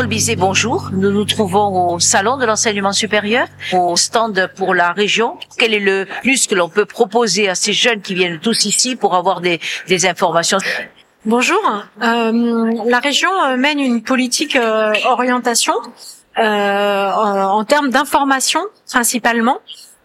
Bizet, 0.00 0.36
bonjour. 0.36 0.88
Nous 0.92 1.10
nous 1.10 1.24
trouvons 1.24 1.94
au 1.94 2.00
salon 2.00 2.36
de 2.36 2.44
l'enseignement 2.46 2.92
supérieur, 2.92 3.46
au 3.72 3.94
stand 3.96 4.50
pour 4.56 4.74
la 4.74 4.92
région. 4.92 5.36
Quel 5.58 5.74
est 5.74 5.80
le 5.80 6.06
plus 6.22 6.46
que 6.46 6.54
l'on 6.54 6.68
peut 6.68 6.86
proposer 6.86 7.48
à 7.48 7.54
ces 7.54 7.72
jeunes 7.72 8.00
qui 8.00 8.14
viennent 8.14 8.40
tous 8.40 8.64
ici 8.64 8.96
pour 8.96 9.14
avoir 9.14 9.40
des, 9.40 9.60
des 9.88 10.06
informations? 10.06 10.58
Bonjour. 11.24 11.60
Euh, 12.02 12.72
la 12.86 12.98
région 12.98 13.30
euh, 13.44 13.56
mène 13.56 13.78
une 13.78 14.02
politique 14.02 14.56
euh, 14.56 14.92
orientation 15.04 15.74
euh, 16.38 17.10
en, 17.12 17.58
en 17.58 17.64
termes 17.64 17.90
d'information 17.90 18.60
principalement. 18.90 19.58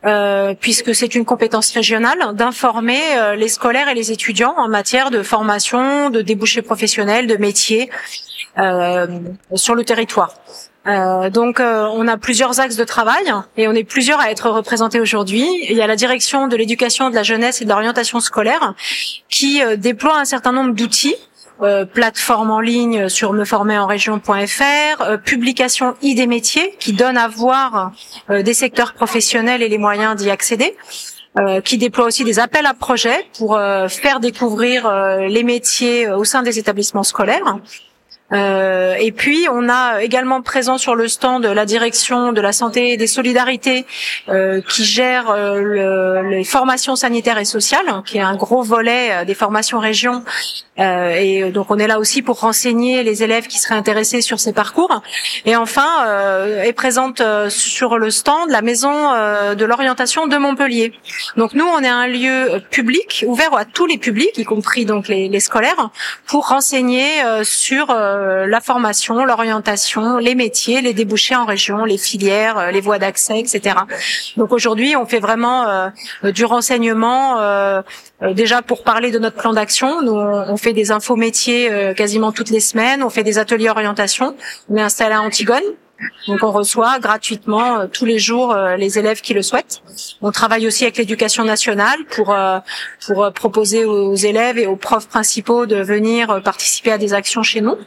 Euh, 0.06 0.54
puisque 0.54 0.94
c'est 0.94 1.16
une 1.16 1.26
compétence 1.26 1.72
régionale, 1.72 2.20
d'informer 2.36 3.02
euh, 3.18 3.36
les 3.36 3.48
scolaires 3.48 3.90
et 3.90 3.96
les 3.96 4.12
étudiants 4.12 4.54
en 4.56 4.70
matière 4.70 5.10
de 5.10 5.24
formation, 5.24 6.12
de 6.12 6.22
débouchés 6.22 6.62
professionnels, 6.62 7.26
de 7.26 7.36
métiers 7.36 7.90
sur 9.56 9.76
le 9.76 9.84
territoire. 9.84 10.34
Euh, 10.88 11.30
donc 11.30 11.60
euh, 11.60 11.86
on 11.92 12.08
a 12.08 12.18
plusieurs 12.18 12.60
axes 12.62 12.78
de 12.78 12.84
travail 12.86 13.34
et 13.58 13.68
on 13.68 13.74
est 13.74 13.84
plusieurs 13.84 14.22
à 14.22 14.32
être 14.32 14.50
représentés 14.50 15.02
aujourd'hui. 15.02 15.46
Il 15.70 15.76
y 15.76 15.82
a 15.82 15.88
la 15.88 15.98
direction 15.98 16.48
de 16.48 16.56
l'éducation, 16.56 17.10
de 17.10 17.16
la 17.16 17.24
jeunesse 17.24 17.62
et 17.62 17.66
de 17.66 17.70
l'orientation 17.70 18.20
scolaire 18.22 18.74
qui 19.30 19.62
euh, 19.62 19.76
déploie 19.76 20.18
un 20.18 20.26
certain 20.26 20.54
nombre 20.54 20.74
d'outils 20.74 21.16
euh, 21.62 21.86
plateforme 21.86 22.52
en 22.52 22.62
ligne 22.62 23.10
sur 23.10 23.34
meformerenregion.fr, 23.34 25.02
euh, 25.02 25.18
publication 25.18 25.96
ID 26.02 26.28
métiers 26.28 26.76
qui 26.80 26.94
donne 26.94 27.18
à 27.18 27.28
voir 27.28 27.92
euh, 28.30 28.42
des 28.44 28.54
secteurs 28.54 28.94
professionnels 28.94 29.62
et 29.62 29.68
les 29.68 29.80
moyens 29.80 30.16
d'y 30.16 30.30
accéder. 30.30 30.76
euh, 31.40 31.62
qui 31.62 31.78
déploie 31.78 32.06
aussi 32.06 32.24
des 32.24 32.40
appels 32.40 32.66
à 32.66 32.74
projets 32.74 33.26
pour 33.38 33.58
euh, 33.58 33.88
faire 33.90 34.20
découvrir 34.20 34.88
euh, 34.88 35.28
les 35.28 35.44
métiers 35.44 36.10
au 36.10 36.24
sein 36.24 36.42
des 36.42 36.58
établissements 36.58 37.04
scolaires. 37.04 37.60
Euh, 38.34 38.96
et 39.00 39.12
puis, 39.12 39.48
on 39.52 39.70
a 39.70 40.02
également 40.02 40.42
présent 40.42 40.78
sur 40.78 40.96
le 40.96 41.08
stand 41.08 41.46
la 41.46 41.66
direction 41.66 42.34
de 42.34 42.42
la 42.42 42.52
santé 42.52 42.92
et 42.92 42.98
des 42.98 43.08
solidarités 43.08 43.86
euh, 44.28 44.62
qui 44.68 44.84
gère 44.84 45.30
euh, 45.30 45.62
le- 45.62 46.30
les 46.30 46.44
formations 46.44 46.96
sanitaires 46.96 47.38
et 47.38 47.46
sociales, 47.46 47.88
hein, 47.88 48.04
qui 48.06 48.18
est 48.18 48.22
un 48.22 48.36
gros 48.36 48.64
volet 48.64 49.10
euh, 49.12 49.26
des 49.26 49.34
formations 49.34 49.80
région. 49.80 50.24
Et 50.80 51.50
donc, 51.50 51.72
on 51.72 51.80
est 51.80 51.88
là 51.88 51.98
aussi 51.98 52.22
pour 52.22 52.40
renseigner 52.42 53.02
les 53.02 53.24
élèves 53.24 53.48
qui 53.48 53.58
seraient 53.58 53.74
intéressés 53.74 54.22
sur 54.22 54.40
ces 54.40 54.54
parcours. 54.54 55.02
Et 55.46 55.56
enfin, 55.56 55.88
est 56.64 56.74
présente 56.74 57.20
sur 57.50 57.98
le 57.98 58.12
stand 58.12 58.52
la 58.52 58.62
maison 58.62 58.92
de 59.56 59.66
l'orientation 59.66 60.28
de 60.28 60.38
Montpellier. 60.38 60.94
Donc, 61.36 61.54
nous, 61.54 61.66
on 61.66 61.80
est 61.80 61.88
un 61.88 62.06
lieu 62.06 62.62
public 62.70 63.26
ouvert 63.26 63.56
à 63.56 63.66
tous 63.66 63.88
les 63.88 63.98
publics, 63.98 64.38
y 64.38 64.44
compris 64.44 64.86
donc 64.86 65.08
les, 65.08 65.28
les 65.30 65.40
scolaires, 65.40 65.90
pour 66.28 66.50
renseigner 66.50 67.10
sur 67.42 67.88
la 68.48 68.62
formation, 68.62 69.26
l'orientation, 69.26 70.18
les 70.18 70.36
métiers, 70.36 70.82
les 70.82 70.94
débouchés 70.94 71.36
en 71.36 71.46
région, 71.46 71.86
les 71.86 71.98
filières, 71.98 72.58
euh, 72.58 72.72
les 72.72 72.82
voies 72.82 73.00
d'accès, 73.00 73.40
etc. 73.40 73.76
Donc 74.38 74.52
aujourd'hui, 74.52 74.96
on 74.96 75.06
fait 75.06 75.20
vraiment 75.20 75.68
euh, 75.68 75.90
euh, 76.24 76.32
du 76.32 76.46
renseignement. 76.46 77.40
euh, 77.40 77.82
euh, 78.24 78.34
déjà 78.34 78.62
pour 78.62 78.84
parler 78.84 79.12
de 79.12 79.20
notre 79.20 79.38
plan 79.38 79.54
d'action, 79.54 80.02
nous 80.02 80.12
on 80.14 80.58
fait 80.58 80.74
des 80.74 80.92
infos 80.92 81.16
métiers 81.16 81.72
euh, 81.72 81.94
quasiment 81.94 82.32
toutes 82.32 82.50
les 82.50 82.60
semaines, 82.60 83.04
on 83.04 83.10
fait 83.10 83.24
des 83.24 83.38
ateliers 83.38 83.70
orientation. 83.70 84.36
On 84.70 84.76
est 84.76 84.82
installé 84.82 85.14
à 85.14 85.22
Antigone. 85.22 85.64
Donc 86.28 86.44
on 86.44 86.52
reçoit 86.52 87.00
gratuitement 87.00 87.80
euh, 87.80 87.88
tous 87.88 88.06
les 88.06 88.20
jours 88.20 88.54
euh, 88.54 88.76
les 88.76 89.00
élèves 89.00 89.22
qui 89.22 89.34
le 89.34 89.42
souhaitent. 89.42 89.82
On 90.22 90.32
travaille 90.32 90.68
aussi 90.68 90.84
avec 90.84 90.98
l'éducation 90.98 91.44
nationale 91.44 91.98
pour 92.12 92.32
euh, 92.32 92.60
pour 93.06 93.24
euh, 93.24 93.32
proposer 93.32 93.86
aux 93.86 94.16
élèves 94.16 94.58
et 94.60 94.68
aux 94.68 94.76
profs 94.76 95.08
principaux 95.08 95.66
de 95.66 95.78
venir 95.78 96.30
euh, 96.30 96.40
participer 96.40 96.92
à 96.92 96.98
des 96.98 97.14
actions 97.14 97.44
chez 97.44 97.62
nous. 97.62 97.78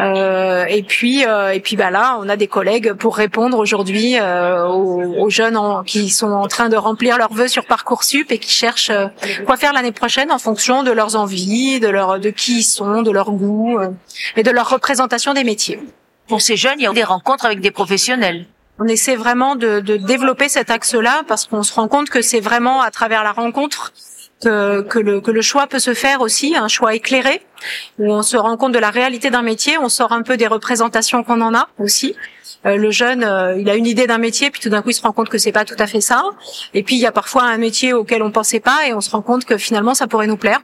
Euh, 0.00 0.64
et 0.68 0.84
puis 0.84 1.24
euh, 1.26 1.50
et 1.50 1.58
puis 1.58 1.74
bah 1.74 1.90
là 1.90 2.18
on 2.20 2.28
a 2.28 2.36
des 2.36 2.46
collègues 2.46 2.92
pour 2.92 3.16
répondre 3.16 3.58
aujourd'hui 3.58 4.16
euh, 4.20 4.64
aux, 4.68 5.02
aux 5.24 5.28
jeunes 5.28 5.56
en- 5.56 5.82
qui 5.82 6.08
sont 6.08 6.30
en 6.30 6.46
train 6.46 6.68
de 6.68 6.76
remplir 6.76 7.18
leurs 7.18 7.32
vœux 7.32 7.48
sur 7.48 7.64
parcoursup 7.66 8.30
et 8.30 8.38
qui 8.38 8.50
cherchent 8.50 8.90
euh, 8.90 9.08
quoi 9.44 9.56
faire 9.56 9.72
l'année 9.72 9.90
prochaine 9.90 10.30
en 10.30 10.38
fonction 10.38 10.84
de 10.84 10.92
leurs 10.92 11.16
envies, 11.16 11.80
de 11.80 11.88
leur 11.88 12.20
de 12.20 12.30
qui 12.30 12.58
ils 12.60 12.62
sont, 12.62 13.02
de 13.02 13.10
leur 13.10 13.32
goût 13.32 13.78
euh, 13.80 13.88
et 14.36 14.44
de 14.44 14.50
leur 14.52 14.68
représentation 14.70 15.34
des 15.34 15.42
métiers. 15.42 15.80
Pour 16.28 16.42
ces 16.42 16.56
jeunes, 16.56 16.76
il 16.78 16.84
y 16.84 16.86
a 16.86 16.92
des 16.92 17.02
rencontres 17.02 17.44
avec 17.46 17.60
des 17.60 17.70
professionnels. 17.72 18.46
On 18.78 18.86
essaie 18.86 19.16
vraiment 19.16 19.56
de, 19.56 19.80
de 19.80 19.96
développer 19.96 20.48
cet 20.48 20.70
axe-là 20.70 21.22
parce 21.26 21.46
qu'on 21.46 21.64
se 21.64 21.74
rend 21.74 21.88
compte 21.88 22.08
que 22.08 22.22
c'est 22.22 22.38
vraiment 22.38 22.80
à 22.82 22.92
travers 22.92 23.24
la 23.24 23.32
rencontre 23.32 23.92
que, 24.42 24.82
que, 24.82 24.98
le, 24.98 25.20
que 25.20 25.30
le 25.30 25.42
choix 25.42 25.66
peut 25.66 25.78
se 25.78 25.94
faire 25.94 26.20
aussi, 26.20 26.56
un 26.56 26.68
choix 26.68 26.94
éclairé, 26.94 27.42
où 27.98 28.12
on 28.12 28.22
se 28.22 28.36
rend 28.36 28.56
compte 28.56 28.72
de 28.72 28.78
la 28.78 28.90
réalité 28.90 29.30
d'un 29.30 29.42
métier, 29.42 29.78
on 29.78 29.88
sort 29.88 30.12
un 30.12 30.22
peu 30.22 30.36
des 30.36 30.46
représentations 30.46 31.24
qu'on 31.24 31.40
en 31.40 31.54
a 31.54 31.68
aussi. 31.78 32.14
Euh, 32.66 32.76
le 32.76 32.90
jeune, 32.90 33.22
euh, 33.22 33.56
il 33.56 33.70
a 33.70 33.76
une 33.76 33.86
idée 33.86 34.06
d'un 34.06 34.18
métier, 34.18 34.50
puis 34.50 34.60
tout 34.60 34.68
d'un 34.68 34.82
coup, 34.82 34.90
il 34.90 34.94
se 34.94 35.02
rend 35.02 35.12
compte 35.12 35.28
que 35.28 35.38
c'est 35.38 35.52
pas 35.52 35.64
tout 35.64 35.76
à 35.78 35.86
fait 35.86 36.00
ça. 36.00 36.24
Et 36.74 36.82
puis, 36.82 36.96
il 36.96 37.00
y 37.00 37.06
a 37.06 37.12
parfois 37.12 37.44
un 37.44 37.56
métier 37.56 37.92
auquel 37.92 38.22
on 38.22 38.32
pensait 38.32 38.60
pas, 38.60 38.86
et 38.86 38.94
on 38.94 39.00
se 39.00 39.10
rend 39.10 39.22
compte 39.22 39.44
que 39.44 39.56
finalement, 39.56 39.94
ça 39.94 40.06
pourrait 40.08 40.26
nous 40.26 40.36
plaire. 40.36 40.60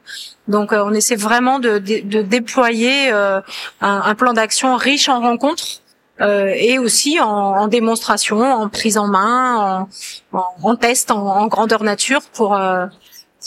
Donc, 0.48 0.72
euh, 0.72 0.82
on 0.84 0.92
essaie 0.92 1.16
vraiment 1.16 1.58
de, 1.60 1.78
de, 1.78 2.00
de 2.00 2.22
déployer 2.22 3.12
euh, 3.12 3.40
un, 3.80 4.02
un 4.04 4.14
plan 4.14 4.32
d'action 4.32 4.76
riche 4.76 5.08
en 5.08 5.20
rencontres 5.20 5.82
euh, 6.20 6.52
et 6.54 6.78
aussi 6.78 7.18
en, 7.20 7.26
en 7.26 7.66
démonstration, 7.66 8.40
en 8.40 8.68
prise 8.68 8.98
en 8.98 9.08
main, 9.08 9.88
en, 10.32 10.38
en, 10.38 10.54
en 10.62 10.76
test, 10.76 11.10
en, 11.10 11.46
grandeur 11.48 11.82
nature 11.82 12.22
pour 12.32 12.54
euh, 12.54 12.86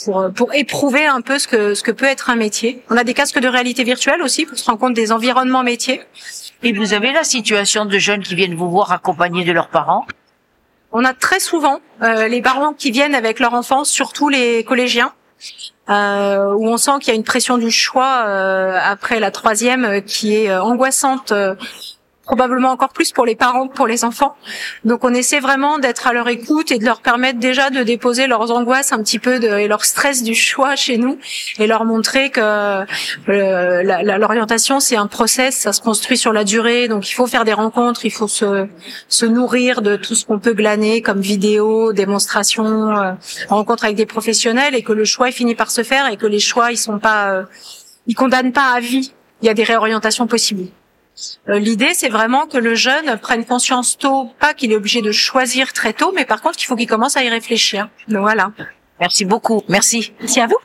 pour 0.04 0.30
pour 0.34 0.54
éprouver 0.54 1.06
un 1.06 1.20
peu 1.20 1.38
ce 1.38 1.48
que 1.48 1.74
ce 1.74 1.82
que 1.82 1.90
peut 1.90 2.06
être 2.06 2.30
un 2.30 2.36
métier. 2.36 2.82
On 2.90 2.96
a 2.96 3.04
des 3.04 3.14
casques 3.14 3.40
de 3.40 3.48
réalité 3.48 3.84
virtuelle 3.84 4.22
aussi 4.22 4.46
pour 4.46 4.58
se 4.58 4.64
rendre 4.64 4.78
compte 4.78 4.94
des 4.94 5.12
environnements 5.12 5.62
métiers. 5.62 6.02
Et 6.62 6.72
vous 6.72 6.92
avez 6.92 7.12
la 7.12 7.24
situation 7.24 7.84
de 7.84 7.98
jeunes 7.98 8.22
qui 8.22 8.34
viennent 8.34 8.54
vous 8.54 8.70
voir 8.70 8.90
accompagnés 8.92 9.44
de 9.44 9.52
leurs 9.52 9.68
parents? 9.68 10.06
On 10.90 11.04
a 11.04 11.14
très 11.14 11.38
souvent 11.38 11.80
euh, 12.02 12.28
les 12.28 12.42
parents 12.42 12.72
qui 12.72 12.90
viennent 12.90 13.14
avec 13.14 13.40
leur 13.40 13.54
enfant, 13.54 13.84
surtout 13.84 14.28
les 14.28 14.64
collégiens, 14.64 15.12
euh, 15.88 16.54
où 16.54 16.66
on 16.66 16.78
sent 16.78 16.92
qu'il 17.00 17.08
y 17.08 17.10
a 17.12 17.14
une 17.14 17.24
pression 17.24 17.58
du 17.58 17.70
choix 17.70 18.24
euh, 18.26 18.78
après 18.82 19.20
la 19.20 19.30
troisième 19.30 19.84
euh, 19.84 20.00
qui 20.00 20.34
est 20.34 20.50
euh, 20.50 20.62
angoissante, 20.62 21.30
euh, 21.32 21.54
probablement 22.28 22.70
encore 22.70 22.90
plus 22.90 23.10
pour 23.10 23.24
les 23.24 23.34
parents 23.34 23.68
que 23.68 23.74
pour 23.74 23.86
les 23.86 24.04
enfants. 24.04 24.36
Donc 24.84 25.02
on 25.02 25.14
essaie 25.14 25.40
vraiment 25.40 25.78
d'être 25.78 26.06
à 26.06 26.12
leur 26.12 26.28
écoute 26.28 26.70
et 26.70 26.78
de 26.78 26.84
leur 26.84 27.00
permettre 27.00 27.38
déjà 27.38 27.70
de 27.70 27.82
déposer 27.82 28.26
leurs 28.26 28.50
angoisses 28.50 28.92
un 28.92 29.02
petit 29.02 29.18
peu 29.18 29.38
de, 29.38 29.48
et 29.48 29.66
leur 29.66 29.82
stress 29.86 30.22
du 30.22 30.34
choix 30.34 30.76
chez 30.76 30.98
nous 30.98 31.18
et 31.58 31.66
leur 31.66 31.86
montrer 31.86 32.28
que 32.28 32.40
euh, 32.42 32.84
l'orientation 34.18 34.78
c'est 34.78 34.96
un 34.96 35.06
process, 35.06 35.56
ça 35.56 35.72
se 35.72 35.80
construit 35.80 36.18
sur 36.18 36.34
la 36.34 36.44
durée, 36.44 36.86
donc 36.86 37.08
il 37.08 37.14
faut 37.14 37.26
faire 37.26 37.46
des 37.46 37.54
rencontres, 37.54 38.04
il 38.04 38.12
faut 38.12 38.28
se, 38.28 38.66
se 39.08 39.24
nourrir 39.24 39.80
de 39.80 39.96
tout 39.96 40.14
ce 40.14 40.26
qu'on 40.26 40.38
peut 40.38 40.52
glaner 40.52 41.00
comme 41.00 41.20
vidéos, 41.20 41.94
démonstrations, 41.94 42.90
euh, 42.90 43.12
rencontres 43.48 43.84
avec 43.84 43.96
des 43.96 44.06
professionnels 44.06 44.74
et 44.74 44.82
que 44.82 44.92
le 44.92 45.06
choix 45.06 45.30
finit 45.30 45.54
par 45.54 45.70
se 45.70 45.82
faire 45.82 46.12
et 46.12 46.18
que 46.18 46.26
les 46.26 46.40
choix 46.40 46.72
ils 46.72 46.76
sont 46.76 46.98
pas, 46.98 47.30
euh, 47.30 47.44
ils 48.06 48.14
condamnent 48.14 48.52
pas 48.52 48.74
à 48.74 48.80
vie. 48.80 49.14
Il 49.40 49.46
y 49.46 49.48
a 49.48 49.54
des 49.54 49.64
réorientations 49.64 50.26
possibles. 50.26 50.66
Euh, 51.48 51.58
L'idée, 51.58 51.94
c'est 51.94 52.08
vraiment 52.08 52.46
que 52.46 52.58
le 52.58 52.74
jeune 52.74 53.18
prenne 53.18 53.44
conscience 53.44 53.98
tôt, 53.98 54.30
pas 54.38 54.54
qu'il 54.54 54.72
est 54.72 54.76
obligé 54.76 55.02
de 55.02 55.12
choisir 55.12 55.72
très 55.72 55.92
tôt, 55.92 56.12
mais 56.14 56.24
par 56.24 56.42
contre 56.42 56.56
qu'il 56.56 56.66
faut 56.66 56.76
qu'il 56.76 56.86
commence 56.86 57.16
à 57.16 57.24
y 57.24 57.28
réfléchir. 57.28 57.88
Donc 58.08 58.22
voilà. 58.22 58.52
Merci 59.00 59.24
beaucoup. 59.24 59.62
Merci. 59.68 60.12
Merci 60.20 60.40
à 60.40 60.46
vous. 60.46 60.58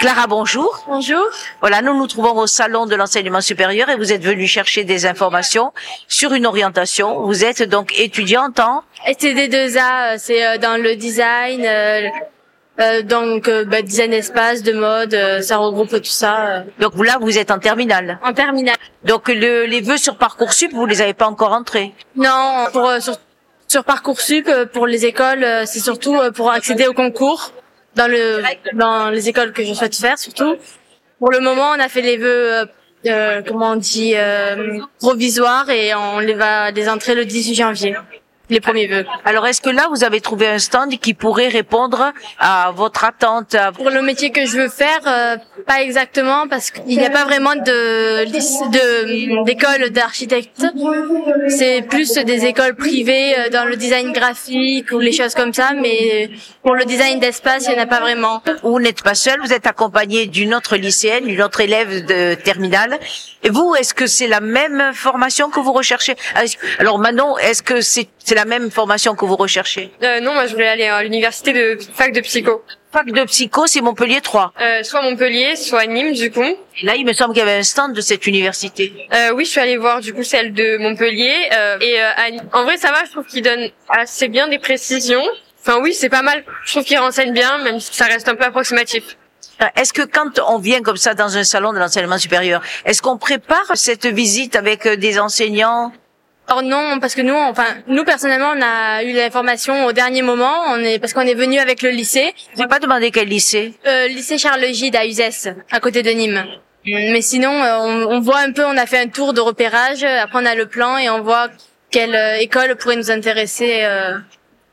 Clara, 0.00 0.26
bonjour. 0.26 0.82
Bonjour. 0.88 1.22
Voilà, 1.60 1.82
nous 1.82 1.94
nous 1.94 2.06
trouvons 2.06 2.34
au 2.38 2.46
salon 2.46 2.86
de 2.86 2.94
l'enseignement 2.94 3.42
supérieur 3.42 3.90
et 3.90 3.96
vous 3.96 4.14
êtes 4.14 4.22
venu 4.22 4.46
chercher 4.46 4.82
des 4.82 5.04
informations 5.04 5.74
sur 6.08 6.32
une 6.32 6.46
orientation. 6.46 7.26
Vous 7.26 7.44
êtes 7.44 7.62
donc 7.62 7.92
étudiante 7.98 8.58
en 8.60 8.82
STD2A, 9.06 10.14
euh, 10.14 10.16
c'est 10.18 10.46
euh, 10.46 10.56
dans 10.56 10.82
le 10.82 10.96
design, 10.96 11.60
donc 13.04 13.48
euh, 13.48 13.64
bah, 13.64 13.82
design 13.82 14.12
espace, 14.12 14.62
de 14.62 14.72
mode, 14.72 15.14
euh, 15.14 15.40
ça 15.40 15.56
regroupe 15.58 15.90
tout 15.90 16.04
ça. 16.04 16.34
euh, 16.48 16.60
donc 16.78 16.92
là 17.04 17.18
vous 17.20 17.36
êtes 17.38 17.50
en 17.50 17.58
terminale. 17.58 18.18
en 18.22 18.32
terminale. 18.32 18.76
Donc 19.04 19.28
le, 19.28 19.64
les 19.66 19.80
vœux 19.80 19.96
sur 19.98 20.16
parcoursup 20.16 20.72
vous 20.72 20.86
les 20.86 21.00
avez 21.02 21.14
pas 21.14 21.26
encore 21.26 21.52
entrés? 21.52 21.92
Non, 22.16 22.66
pour 22.72 22.88
euh, 22.88 23.00
sur, 23.00 23.16
sur 23.68 23.84
parcoursup 23.84 24.48
euh, 24.48 24.66
pour 24.66 24.86
les 24.86 25.04
écoles, 25.06 25.44
euh, 25.44 25.64
c'est 25.66 25.80
surtout 25.80 26.16
euh, 26.16 26.30
pour 26.30 26.50
accéder 26.50 26.86
au 26.86 26.92
concours 26.94 27.52
dans 27.96 28.08
le 28.10 28.42
dans 28.74 29.10
les 29.10 29.28
écoles 29.28 29.52
que 29.52 29.64
je 29.64 29.74
souhaite 29.74 29.96
faire 29.96 30.18
surtout. 30.18 30.56
Pour 31.18 31.30
le 31.30 31.40
moment, 31.40 31.70
on 31.76 31.80
a 31.80 31.88
fait 31.88 32.00
les 32.02 32.16
vœux, 32.16 32.54
euh, 32.60 32.64
euh, 33.06 33.42
comment 33.46 33.72
on 33.72 33.76
dit, 33.76 34.12
euh, 34.16 34.78
provisoires 34.98 35.68
et 35.68 35.94
on 35.94 36.18
les 36.18 36.34
va 36.34 36.70
les 36.70 36.88
entrer 36.88 37.14
le 37.14 37.24
18 37.26 37.54
janvier. 37.54 37.94
Les 38.50 38.60
premiers 38.60 38.86
vœux. 38.86 39.06
Alors, 39.24 39.46
est-ce 39.46 39.60
que 39.60 39.70
là, 39.70 39.88
vous 39.90 40.04
avez 40.04 40.20
trouvé 40.20 40.46
un 40.48 40.58
stand 40.58 40.98
qui 40.98 41.14
pourrait 41.14 41.48
répondre 41.48 42.12
à 42.38 42.72
votre 42.74 43.04
attente 43.04 43.56
Pour 43.74 43.90
le 43.90 44.02
métier 44.02 44.30
que 44.30 44.44
je 44.44 44.56
veux 44.56 44.68
faire, 44.68 45.00
euh, 45.06 45.36
pas 45.66 45.82
exactement 45.82 46.48
parce 46.48 46.70
qu'il 46.70 46.98
n'y 46.98 47.06
a 47.06 47.10
pas 47.10 47.24
vraiment 47.24 47.54
de 47.54 48.24
de 48.24 49.44
d'école 49.44 49.90
d'architecte. 49.90 50.62
C'est 51.48 51.82
plus 51.82 52.12
des 52.14 52.44
écoles 52.46 52.74
privées 52.74 53.38
euh, 53.38 53.50
dans 53.50 53.64
le 53.64 53.76
design 53.76 54.12
graphique 54.12 54.92
ou 54.92 54.98
les 54.98 55.12
choses 55.12 55.34
comme 55.34 55.54
ça, 55.54 55.72
mais 55.74 56.30
pour 56.62 56.74
le 56.74 56.84
design 56.84 57.20
d'espace, 57.20 57.66
il 57.66 57.74
n'y 57.74 57.80
en 57.80 57.82
a 57.82 57.86
pas 57.86 58.00
vraiment. 58.00 58.42
Vous 58.62 58.80
n'êtes 58.80 59.02
pas 59.02 59.14
seul, 59.14 59.40
vous 59.40 59.52
êtes 59.52 59.66
accompagné 59.66 60.26
d'une 60.26 60.54
autre 60.54 60.76
lycéenne, 60.76 61.24
d'une 61.24 61.42
autre 61.42 61.60
élève 61.60 62.04
de 62.04 62.34
terminale. 62.34 62.98
Et 63.42 63.50
vous, 63.50 63.74
est-ce 63.74 63.94
que 63.94 64.06
c'est 64.06 64.28
la 64.28 64.40
même 64.40 64.92
formation 64.94 65.50
que 65.50 65.60
vous 65.60 65.72
recherchez? 65.72 66.14
Alors 66.78 66.98
Manon, 66.98 67.38
est-ce 67.38 67.62
que 67.62 67.80
c'est 67.80 68.08
c'est 68.24 68.34
la 68.34 68.44
même 68.44 68.70
formation 68.70 69.14
que 69.14 69.24
vous 69.24 69.36
recherchez? 69.36 69.90
Euh, 70.02 70.20
non, 70.20 70.34
moi 70.34 70.46
je 70.46 70.52
voulais 70.52 70.68
aller 70.68 70.86
à 70.86 71.02
l'université 71.02 71.52
de 71.52 71.78
fac 71.94 72.12
de 72.12 72.20
psycho. 72.20 72.62
Fac 72.92 73.06
de 73.06 73.24
psycho, 73.24 73.66
c'est 73.66 73.80
Montpellier 73.80 74.20
3. 74.20 74.52
Euh, 74.60 74.82
soit 74.82 75.02
Montpellier, 75.02 75.54
soit 75.56 75.86
Nîmes 75.86 76.12
du 76.12 76.30
coup. 76.32 76.42
Et 76.42 76.84
là, 76.86 76.96
il 76.96 77.06
me 77.06 77.12
semble 77.12 77.32
qu'il 77.34 77.40
y 77.40 77.48
avait 77.48 77.58
un 77.58 77.62
stand 77.62 77.92
de 77.94 78.00
cette 78.00 78.26
université. 78.26 78.92
Euh, 79.14 79.30
oui, 79.32 79.44
je 79.44 79.50
suis 79.50 79.60
allée 79.60 79.76
voir 79.76 80.00
du 80.00 80.12
coup 80.12 80.22
celle 80.24 80.52
de 80.52 80.76
Montpellier. 80.78 81.34
euh, 81.52 81.78
et 81.80 82.00
euh, 82.00 82.08
à- 82.52 82.58
en 82.58 82.64
vrai, 82.64 82.76
ça 82.78 82.90
va, 82.90 83.04
je 83.06 83.12
trouve 83.12 83.26
qu'il 83.26 83.42
donne 83.42 83.70
assez 83.88 84.26
bien 84.28 84.48
des 84.48 84.58
précisions. 84.58 85.22
Enfin 85.62 85.78
oui, 85.80 85.92
c'est 85.94 86.08
pas 86.08 86.22
mal. 86.22 86.42
Je 86.64 86.72
trouve 86.72 86.84
qu'il 86.84 86.98
renseigne 86.98 87.32
bien, 87.32 87.58
même 87.58 87.78
si 87.80 87.94
ça 87.94 88.06
reste 88.06 88.28
un 88.28 88.34
peu 88.34 88.44
approximatif. 88.44 89.16
Euh, 89.62 89.66
Est-ce 89.76 89.92
que 89.92 90.02
quand 90.02 90.40
on 90.48 90.58
vient 90.58 90.80
comme 90.82 90.96
ça 90.96 91.14
dans 91.14 91.36
un 91.36 91.44
salon 91.44 91.72
de 91.72 91.78
l'enseignement 91.78 92.18
supérieur, 92.18 92.62
est-ce 92.86 93.02
qu'on 93.02 93.18
prépare 93.18 93.70
cette 93.74 94.06
visite 94.06 94.56
avec 94.56 94.88
des 94.88 95.18
enseignants? 95.20 95.92
Or 96.52 96.62
non, 96.62 96.98
parce 97.00 97.14
que 97.14 97.22
nous, 97.22 97.34
enfin, 97.34 97.64
nous 97.86 98.04
personnellement, 98.04 98.52
on 98.56 98.60
a 98.62 99.04
eu 99.04 99.12
l'information 99.12 99.86
au 99.86 99.92
dernier 99.92 100.22
moment. 100.22 100.52
On 100.68 100.80
est 100.82 100.98
parce 100.98 101.12
qu'on 101.12 101.20
est 101.22 101.34
venu 101.34 101.58
avec 101.58 101.80
le 101.82 101.90
lycée, 101.90 102.34
J'ai 102.58 102.66
pas 102.66 102.80
demandé 102.80 103.10
quel 103.12 103.28
lycée. 103.28 103.74
euh, 103.86 104.08
lycée 104.08 104.36
Charles 104.36 104.64
Gide 104.72 104.96
à 104.96 105.06
Uzès, 105.06 105.54
à 105.70 105.78
côté 105.80 106.02
de 106.02 106.10
Nîmes. 106.10 106.44
Mais 106.84 107.20
sinon, 107.22 107.52
euh, 107.62 107.76
on, 107.80 108.16
on 108.16 108.20
voit 108.20 108.38
un 108.40 108.52
peu, 108.52 108.64
on 108.64 108.76
a 108.76 108.86
fait 108.86 108.98
un 108.98 109.06
tour 109.08 109.32
de 109.32 109.40
repérage. 109.40 110.02
Après, 110.02 110.38
on 110.42 110.46
a 110.46 110.54
le 110.56 110.66
plan 110.66 110.98
et 110.98 111.08
on 111.08 111.20
voit 111.22 111.48
quelle 111.90 112.14
euh, 112.16 112.36
école 112.38 112.74
pourrait 112.76 112.96
nous 112.96 113.10
intéresser 113.10 113.80
euh, 113.84 114.16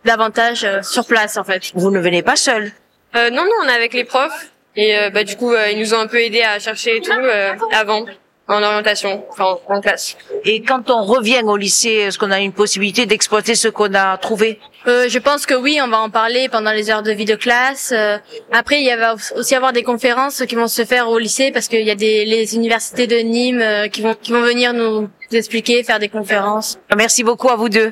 davantage 0.06 0.64
euh, 0.64 0.82
sur 0.82 1.06
place, 1.06 1.38
en 1.38 1.44
fait. 1.44 1.72
Vous 1.76 1.92
ne 1.92 2.00
venez 2.00 2.24
pas 2.24 2.36
seul. 2.38 2.72
Euh, 3.16 3.30
non, 3.30 3.44
non, 3.44 3.52
on 3.66 3.70
est 3.70 3.74
avec 3.76 3.94
les 3.94 4.04
profs. 4.04 4.48
Et 4.76 4.98
euh, 4.98 5.10
bah 5.10 5.24
du 5.24 5.36
coup, 5.36 5.54
euh, 5.54 5.70
ils 5.72 5.80
nous 5.80 5.94
ont 5.96 6.00
un 6.00 6.08
peu 6.08 6.22
aidé 6.22 6.42
à 6.44 6.60
chercher 6.60 6.98
et 6.98 7.02
tout 7.02 7.12
euh, 7.12 7.54
avant, 7.72 8.06
en 8.48 8.64
orientation, 8.64 9.26
enfin 9.30 9.58
en 9.68 9.82
classe. 9.82 10.18
Et 10.46 10.62
quand 10.62 10.90
on 10.90 11.04
revient 11.04 11.42
au 11.44 11.58
lycée, 11.58 11.90
est-ce 11.90 12.18
qu'on 12.18 12.32
a 12.32 12.40
une 12.40 12.54
possibilité 12.54 13.06
d'exploiter 13.06 13.56
ce 13.56 13.68
qu'on 13.68 13.94
a 13.94 14.18
trouvé? 14.18 14.60
Euh, 14.88 15.10
je 15.10 15.20
pense 15.20 15.46
que 15.46 15.54
oui, 15.54 15.80
on 15.84 15.88
va 15.90 16.00
en 16.00 16.10
parler 16.10 16.48
pendant 16.48 16.72
les 16.72 16.90
heures 16.90 17.04
de 17.04 17.12
vie 17.12 17.26
de 17.26 17.36
classe. 17.36 17.92
Euh, 17.94 18.18
après, 18.54 18.82
il 18.82 18.96
va 18.98 19.16
aussi 19.36 19.54
avoir 19.54 19.74
des 19.74 19.84
conférences 19.84 20.44
qui 20.48 20.56
vont 20.56 20.68
se 20.68 20.86
faire 20.86 21.10
au 21.10 21.20
lycée 21.20 21.52
parce 21.52 21.68
qu'il 21.68 21.86
y 21.86 21.92
a 21.92 21.96
des 21.96 22.26
les 22.26 22.56
universités 22.56 23.06
de 23.06 23.18
Nîmes 23.18 23.62
euh, 23.62 23.88
qui 23.90 24.02
vont 24.02 24.16
qui 24.22 24.32
vont 24.32 24.42
venir 24.42 24.74
nous 24.74 25.10
expliquer, 25.32 25.84
faire 25.84 26.00
des 26.00 26.10
conférences. 26.10 26.80
Merci 26.96 27.24
beaucoup 27.24 27.50
à 27.50 27.58
vous 27.58 27.70
deux. 27.70 27.92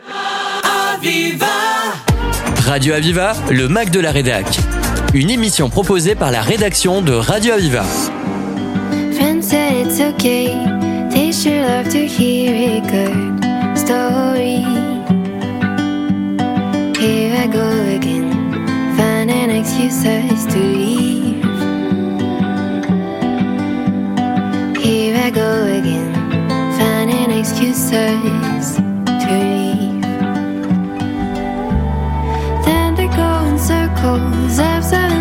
Radio 2.65 2.93
Aviva, 2.93 3.33
le 3.51 3.67
Mac 3.67 3.89
de 3.89 3.99
la 3.99 4.11
Rédac. 4.11 4.45
Une 5.13 5.29
émission 5.29 5.69
proposée 5.69 6.15
par 6.15 6.31
la 6.31 6.41
rédaction 6.41 7.01
de 7.01 7.13
Radio 7.13 7.53
Aviva. 7.53 7.83
It's 9.97 10.03
okay. 10.15 10.47
They 11.09 11.31
sure 11.31 11.61
love 11.61 11.87
to 11.91 12.05
hear 12.05 12.51
a 12.53 12.81
good 12.81 13.77
story. 13.79 14.59
Here 16.99 17.33
I 17.39 17.47
go 17.47 17.65
again, 17.95 18.29
finding 18.97 19.51
excuses 19.51 20.45
to 20.47 20.59
leave. 20.59 21.45
Here 24.83 25.15
I 25.15 25.29
go 25.29 25.63
again, 25.63 26.11
finding 26.77 27.31
excuses 27.39 28.75
to 28.75 29.31
leave. 29.31 30.01
Then 32.65 32.95
they 32.95 33.07
go 33.07 33.31
in 33.47 33.57
circles, 33.57 34.59
observing 34.59 35.14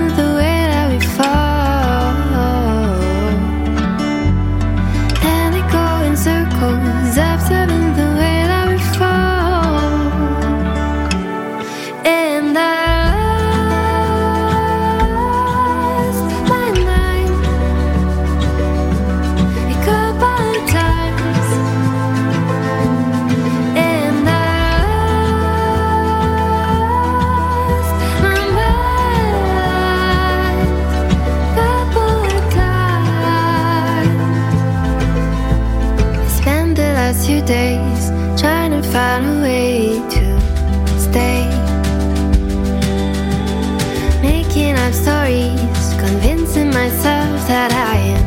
that 47.69 47.73
I 47.73 47.97
am 48.17 48.25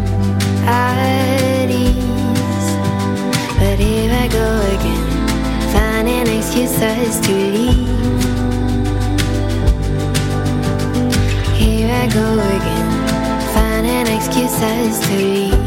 at 0.65 1.69
ease. 1.69 2.69
But 3.59 3.77
here 3.77 4.11
I 4.11 4.27
go 4.39 4.47
again, 4.73 5.05
finding 5.73 6.27
excuses 6.37 7.19
to 7.25 7.33
leave. 7.55 7.87
Here 11.55 11.91
I 12.03 12.07
go 12.19 12.27
again, 12.55 12.89
finding 13.53 14.07
excuses 14.15 14.93
to 15.05 15.13
leave. 15.15 15.65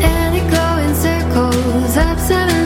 And 0.00 0.30
it 0.40 0.46
go 0.56 0.66
in 0.84 0.92
circles, 1.04 1.96
upside 1.96 2.59